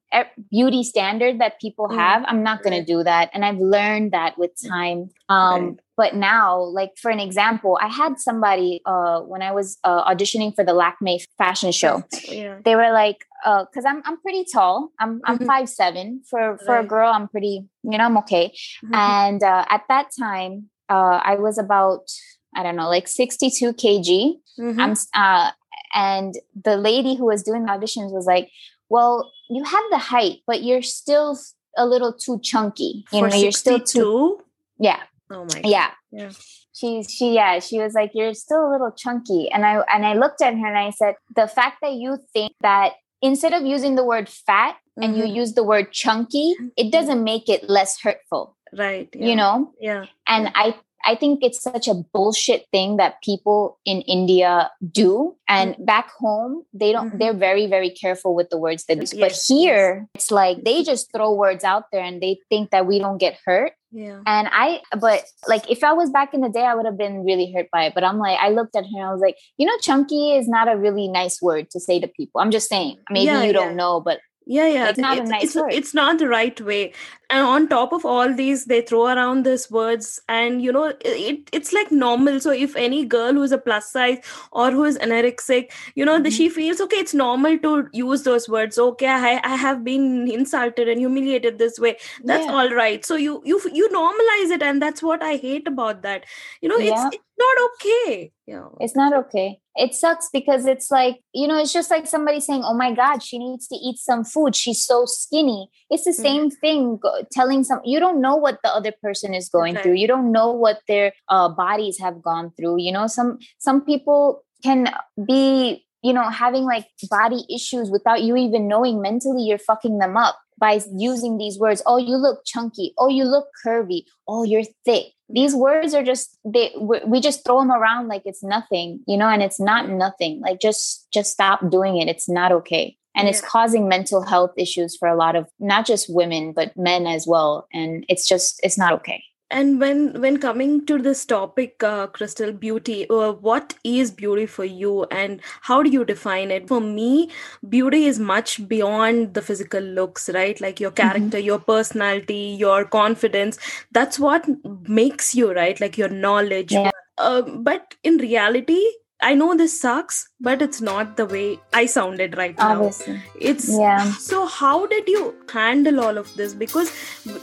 beauty 0.51 0.85
standard 0.85 1.41
that 1.41 1.61
people 1.61 1.89
mm. 1.89 1.97
have. 1.97 2.25
I'm 2.27 2.43
not 2.43 2.63
going 2.63 2.79
to 2.79 2.85
do 2.85 3.03
that 3.03 3.31
and 3.33 3.45
I've 3.45 3.59
learned 3.59 4.13
that 4.13 4.39
with 4.39 4.53
mm. 4.63 4.69
time. 4.69 5.11
Um 5.31 5.79
but 5.97 6.15
now 6.15 6.61
like 6.61 6.93
for 6.97 7.11
an 7.11 7.21
example, 7.21 7.79
I 7.81 7.89
had 7.89 8.19
somebody 8.19 8.83
uh 8.85 9.21
when 9.21 9.43
I 9.43 9.53
was 9.53 9.79
uh, 9.85 10.05
auditioning 10.11 10.55
for 10.55 10.65
the 10.65 10.73
Lakme 10.73 11.21
fashion 11.39 11.73
show. 11.73 12.05
Yeah. 12.29 12.59
They 12.65 12.75
were 12.77 12.93
like 12.93 13.25
uh 13.45 13.65
cuz 13.67 13.85
I'm 13.85 14.03
I'm 14.05 14.21
pretty 14.21 14.45
tall. 14.53 14.91
I'm 14.99 15.21
I'm 15.25 15.39
mm-hmm. 15.39 15.51
5'7 15.51 16.27
for 16.29 16.59
for 16.59 16.75
right. 16.75 16.85
a 16.85 16.89
girl 16.89 17.11
I'm 17.13 17.29
pretty 17.29 17.69
you 17.83 17.99
know, 17.99 18.05
I'm 18.05 18.19
okay. 18.19 18.53
Mm-hmm. 18.85 18.95
And 18.95 19.43
uh, 19.43 19.65
at 19.69 19.83
that 19.89 20.11
time, 20.19 20.71
uh, 20.89 21.21
I 21.23 21.37
was 21.37 21.59
about, 21.59 22.11
I 22.55 22.63
don't 22.63 22.77
know, 22.77 22.89
like 22.89 23.09
62 23.09 23.73
kg. 23.75 24.35
Mm-hmm. 24.59 24.81
I'm, 24.81 24.95
uh, 25.15 25.51
and 25.95 26.35
the 26.65 26.77
lady 26.77 27.15
who 27.15 27.27
was 27.27 27.43
doing 27.43 27.65
the 27.65 27.73
auditions 27.73 28.13
was 28.13 28.27
like, 28.27 28.51
well, 28.89 29.33
you 29.49 29.65
have 29.65 29.85
the 29.91 29.99
height, 29.99 30.39
but 30.47 30.63
you're 30.63 30.83
still 30.83 31.39
a 31.77 31.87
little 31.87 32.13
too 32.13 32.41
chunky. 32.43 33.05
You 33.13 33.21
For 33.21 33.29
know, 33.29 33.37
you're 33.37 33.53
still 33.53 33.81
too. 33.81 34.41
Yeah. 34.79 35.01
Oh 35.31 35.45
my. 35.45 35.61
God. 35.61 35.67
Yeah. 35.67 35.91
Yeah. 36.11 36.31
She, 36.73 37.03
she, 37.03 37.35
yeah, 37.35 37.59
she 37.59 37.79
was 37.79 37.95
like, 37.95 38.13
you're 38.15 38.35
still 38.35 38.69
a 38.69 38.71
little 38.71 38.91
chunky. 38.91 39.51
And 39.51 39.67
I, 39.67 39.83
and 39.93 40.07
I 40.07 40.15
looked 40.15 40.41
at 40.41 40.55
her 40.55 40.67
and 40.67 40.79
I 40.79 40.91
said, 40.91 41.15
the 41.37 41.47
fact 41.47 41.79
that 41.83 41.93
you 41.93 42.19
think 42.33 42.53
that 42.63 42.93
instead 43.23 43.53
of 43.53 43.67
using 43.67 43.97
the 43.97 44.05
word 44.05 44.29
fat, 44.29 44.77
and 44.97 45.15
mm-hmm. 45.15 45.29
you 45.29 45.35
use 45.35 45.55
the 45.55 45.65
word 45.65 45.93
chunky, 45.93 46.55
it 46.77 46.93
doesn't 46.93 47.25
make 47.25 47.49
it 47.49 47.71
less 47.71 47.99
hurtful. 48.01 48.57
Right. 48.73 49.09
Yeah. 49.15 49.27
You 49.27 49.37
know? 49.37 49.73
Yeah. 49.81 50.07
And 50.27 50.51
I 50.55 50.75
I 51.04 51.14
think 51.14 51.40
it's 51.42 51.62
such 51.62 51.88
a 51.88 51.95
bullshit 51.95 52.66
thing 52.73 52.97
that 52.97 53.23
people 53.23 53.78
in 53.85 54.02
India 54.02 54.71
do. 54.90 55.37
And 55.49 55.75
mm-hmm. 55.75 55.85
back 55.85 56.11
home, 56.12 56.64
they 56.73 56.92
don't, 56.92 57.09
mm-hmm. 57.09 57.19
they're 57.19 57.35
very, 57.35 57.66
very 57.66 57.90
careful 57.90 58.35
with 58.35 58.50
the 58.50 58.59
words 58.59 58.85
they 58.85 58.95
use. 58.95 59.12
Yes, 59.12 59.21
but 59.21 59.57
here, 59.57 59.99
yes. 60.00 60.09
it's 60.14 60.30
like 60.30 60.62
they 60.64 60.83
just 60.83 61.11
throw 61.12 61.33
words 61.35 61.64
out 61.64 61.85
there 61.92 62.02
and 62.02 62.23
they 62.23 62.38
think 62.49 62.71
that 62.71 62.87
we 62.87 62.99
don't 62.99 63.19
get 63.19 63.38
hurt. 63.45 63.73
Yeah. 63.92 64.21
And 64.25 64.49
I, 64.52 64.83
but 64.99 65.25
like 65.49 65.69
if 65.69 65.83
I 65.83 65.92
was 65.92 66.11
back 66.11 66.33
in 66.33 66.42
the 66.42 66.49
day, 66.49 66.64
I 66.64 66.75
would 66.75 66.87
have 66.87 66.97
been 66.97 67.25
really 67.25 67.52
hurt 67.52 67.66
by 67.73 67.87
it. 67.87 67.95
But 67.95 68.04
I'm 68.04 68.19
like, 68.19 68.38
I 68.38 68.50
looked 68.50 68.76
at 68.76 68.85
her 68.85 69.00
and 69.00 69.04
I 69.04 69.12
was 69.12 69.21
like, 69.21 69.37
you 69.57 69.66
know, 69.66 69.76
chunky 69.80 70.37
is 70.37 70.49
not 70.49 70.73
a 70.73 70.76
really 70.76 71.09
nice 71.09 71.42
word 71.42 71.71
to 71.71 71.80
say 71.80 71.99
to 71.99 72.07
people. 72.07 72.40
I'm 72.40 72.52
just 72.52 72.69
saying, 72.69 72.99
maybe 73.11 73.26
yeah, 73.26 73.40
you 73.40 73.49
yeah. 73.49 73.52
don't 73.52 73.75
know, 73.75 74.00
but 74.00 74.21
yeah 74.50 74.66
yeah 74.66 74.88
it's 74.88 74.99
not, 74.99 75.19
it's, 75.19 75.30
nice 75.30 75.42
it's, 75.45 75.57
it's, 75.76 75.95
not 75.95 76.19
the 76.19 76.26
right 76.28 76.61
way. 76.61 76.92
And 77.30 77.47
on 77.47 77.69
top 77.69 77.92
of 77.92 78.04
all 78.04 78.35
these 78.35 78.64
they 78.64 78.80
throw 78.80 79.07
around 79.07 79.45
these 79.47 79.71
words 79.71 80.21
and 80.28 80.61
you 80.61 80.73
know 80.73 80.92
it, 81.04 81.49
it's 81.52 81.73
like 81.73 81.92
normal. 81.92 82.40
So 82.40 82.50
if 82.50 82.75
any 82.75 83.04
girl 83.04 83.33
who's 83.35 83.52
a 83.52 83.59
plus 83.59 83.92
size 83.92 84.19
or 84.50 84.73
who 84.73 84.85
is 84.85 84.99
anorexic 84.99 85.71
you 85.95 86.04
know 86.04 86.14
mm-hmm. 86.14 86.25
the, 86.25 86.30
she 86.33 86.49
feels 86.49 86.80
okay 86.80 86.97
it's 86.97 87.14
normal 87.14 87.59
to 87.59 87.88
use 87.92 88.25
those 88.25 88.49
words. 88.49 88.76
Okay 88.76 89.07
i, 89.07 89.40
I 89.45 89.54
have 89.54 89.85
been 89.85 90.28
insulted 90.28 90.88
and 90.88 90.99
humiliated 90.99 91.59
this 91.59 91.78
way. 91.78 91.97
That's 92.25 92.47
yeah. 92.47 92.52
all 92.52 92.75
right. 92.75 93.04
So 93.04 93.14
you 93.14 93.40
you 93.45 93.61
you 93.73 93.88
normalize 93.90 94.57
it 94.57 94.64
and 94.64 94.83
that's 94.83 95.00
what 95.00 95.23
i 95.23 95.37
hate 95.37 95.69
about 95.69 96.02
that. 96.02 96.25
You 96.61 96.69
know 96.69 96.78
yeah. 96.78 97.07
it's, 97.07 97.16
it's 97.16 97.25
not 97.38 97.71
okay. 97.71 98.33
Yeah. 98.47 98.69
It's 98.80 98.97
not 98.97 99.12
okay 99.25 99.60
it 99.77 99.95
sucks 99.95 100.29
because 100.33 100.67
it's 100.67 100.91
like 100.91 101.21
you 101.33 101.47
know 101.47 101.59
it's 101.59 101.73
just 101.73 101.91
like 101.91 102.07
somebody 102.07 102.41
saying 102.41 102.62
oh 102.65 102.75
my 102.75 102.93
god 102.93 103.23
she 103.23 103.39
needs 103.39 103.69
to 103.69 103.77
eat 103.77 103.99
some 103.99 104.25
food. 104.25 104.57
She's 104.57 104.83
so 104.83 105.05
skinny. 105.07 105.69
It's 105.89 106.05
the 106.05 106.11
mm-hmm. 106.11 106.23
same 106.23 106.50
thing 106.50 106.99
telling 107.33 107.65
some 107.65 107.81
you 107.85 108.00
don't 108.00 108.21
know 108.21 108.37
what 108.37 108.59
the 108.62 108.71
other 108.71 108.93
person 109.03 109.35
is 109.35 109.49
going 109.49 109.77
okay. 109.77 109.83
through 109.83 109.95
you 109.95 110.09
don't 110.09 110.33
know 110.33 110.50
what 110.50 110.81
their 110.89 111.12
uh, 111.29 111.49
bodies 111.49 111.99
have 112.00 112.23
gone 112.23 112.53
through 112.57 112.81
you 112.81 112.93
know? 112.93 113.07
Some 113.07 113.39
some 113.59 113.85
people 113.85 114.43
can 114.62 114.93
be 115.27 115.87
you 116.03 116.12
know 116.12 116.29
having 116.29 116.65
like 116.65 116.87
body 117.09 117.45
issues 117.55 117.91
without 117.91 118.23
you 118.23 118.37
even 118.37 118.67
knowing. 118.67 119.00
Mentally 119.00 119.45
you're 119.45 119.59
fucking 119.59 119.99
them 119.99 120.17
up 120.17 120.39
by 120.59 120.81
using 120.97 121.39
these 121.39 121.59
words. 121.59 121.83
Oh 121.87 121.97
you 121.97 122.17
look 122.17 122.41
chunky. 122.45 122.93
Oh 122.99 123.09
you 123.09 123.25
look 123.25 123.49
curvy. 123.65 124.03
Oh 124.27 124.43
you're 124.43 124.65
thick 124.85 125.12
these 125.33 125.55
words 125.55 125.95
are 125.95 126.03
just 126.03 126.39
they 126.45 126.73
we 126.79 127.21
just 127.21 127.45
throw 127.45 127.61
them 127.61 127.71
around 127.71 128.09
like 128.09 128.23
it's 128.25 128.43
nothing 128.43 129.01
you 129.07 129.17
know 129.17 129.29
and 129.29 129.43
it's 129.43 129.61
not 129.61 129.89
nothing. 129.89 130.41
Like 130.41 130.61
just 130.61 131.07
just 131.13 131.33
stop 131.33 131.71
doing 131.71 131.99
it. 131.99 132.09
It's 132.09 132.29
not 132.29 132.53
okay. 132.53 132.97
And 133.17 133.25
yeah. 133.25 133.31
it's 133.31 133.41
causing 133.41 133.89
mental 133.89 134.23
health 134.23 134.53
issues 134.57 134.97
for 134.97 135.09
a 135.09 135.17
lot 135.17 135.37
of 135.37 135.49
not 135.59 135.87
just 135.87 136.13
women 136.13 136.53
but 136.53 136.77
men 136.77 137.07
as 137.07 137.27
well. 137.27 137.67
And 137.73 138.05
it's 138.09 138.27
just 138.27 138.61
it's 138.63 138.79
not 138.79 138.93
okay 138.95 139.23
and 139.50 139.80
when 139.80 140.21
when 140.21 140.38
coming 140.38 140.87
to 140.87 140.99
this 140.99 141.25
topic 141.25 141.83
uh, 141.83 142.07
crystal 142.07 142.52
beauty 142.52 143.09
uh, 143.11 143.33
what 143.33 143.75
is 143.85 144.11
beauty 144.11 144.47
for 144.47 144.64
you 144.64 145.04
and 145.11 145.40
how 145.62 145.83
do 145.83 145.90
you 145.90 146.04
define 146.04 146.50
it 146.50 146.69
for 146.69 146.80
me 146.80 147.28
beauty 147.69 148.04
is 148.07 148.19
much 148.19 148.69
beyond 148.69 149.35
the 149.35 149.42
physical 149.42 149.80
looks 149.80 150.28
right 150.30 150.61
like 150.61 150.80
your 150.80 150.90
mm-hmm. 150.90 151.09
character 151.09 151.38
mm-hmm. 151.38 151.47
your 151.47 151.59
personality 151.59 152.57
your 152.64 152.85
confidence 152.85 153.59
that's 153.92 154.19
what 154.19 154.47
makes 154.88 155.35
you 155.35 155.52
right 155.52 155.80
like 155.80 155.99
your 155.99 156.09
knowledge 156.09 156.73
yeah. 156.73 156.90
uh, 157.19 157.42
but 157.42 157.95
in 158.04 158.19
reality 158.19 158.80
I 159.23 159.35
know 159.35 159.55
this 159.57 159.79
sucks, 159.81 160.29
but 160.41 160.62
it's 160.62 160.81
not 160.81 161.17
the 161.17 161.27
way 161.27 161.59
I 161.73 161.87
sounded 161.87 162.37
right 162.37 162.55
Obviously. 162.59 163.15
now. 163.15 163.23
It's 163.39 163.69
yeah. 163.69 164.12
So 164.12 164.47
how 164.47 164.87
did 164.87 165.09
you 165.09 165.35
handle 165.53 166.00
all 166.00 166.17
of 166.17 166.35
this? 166.37 166.55
Because 166.55 166.93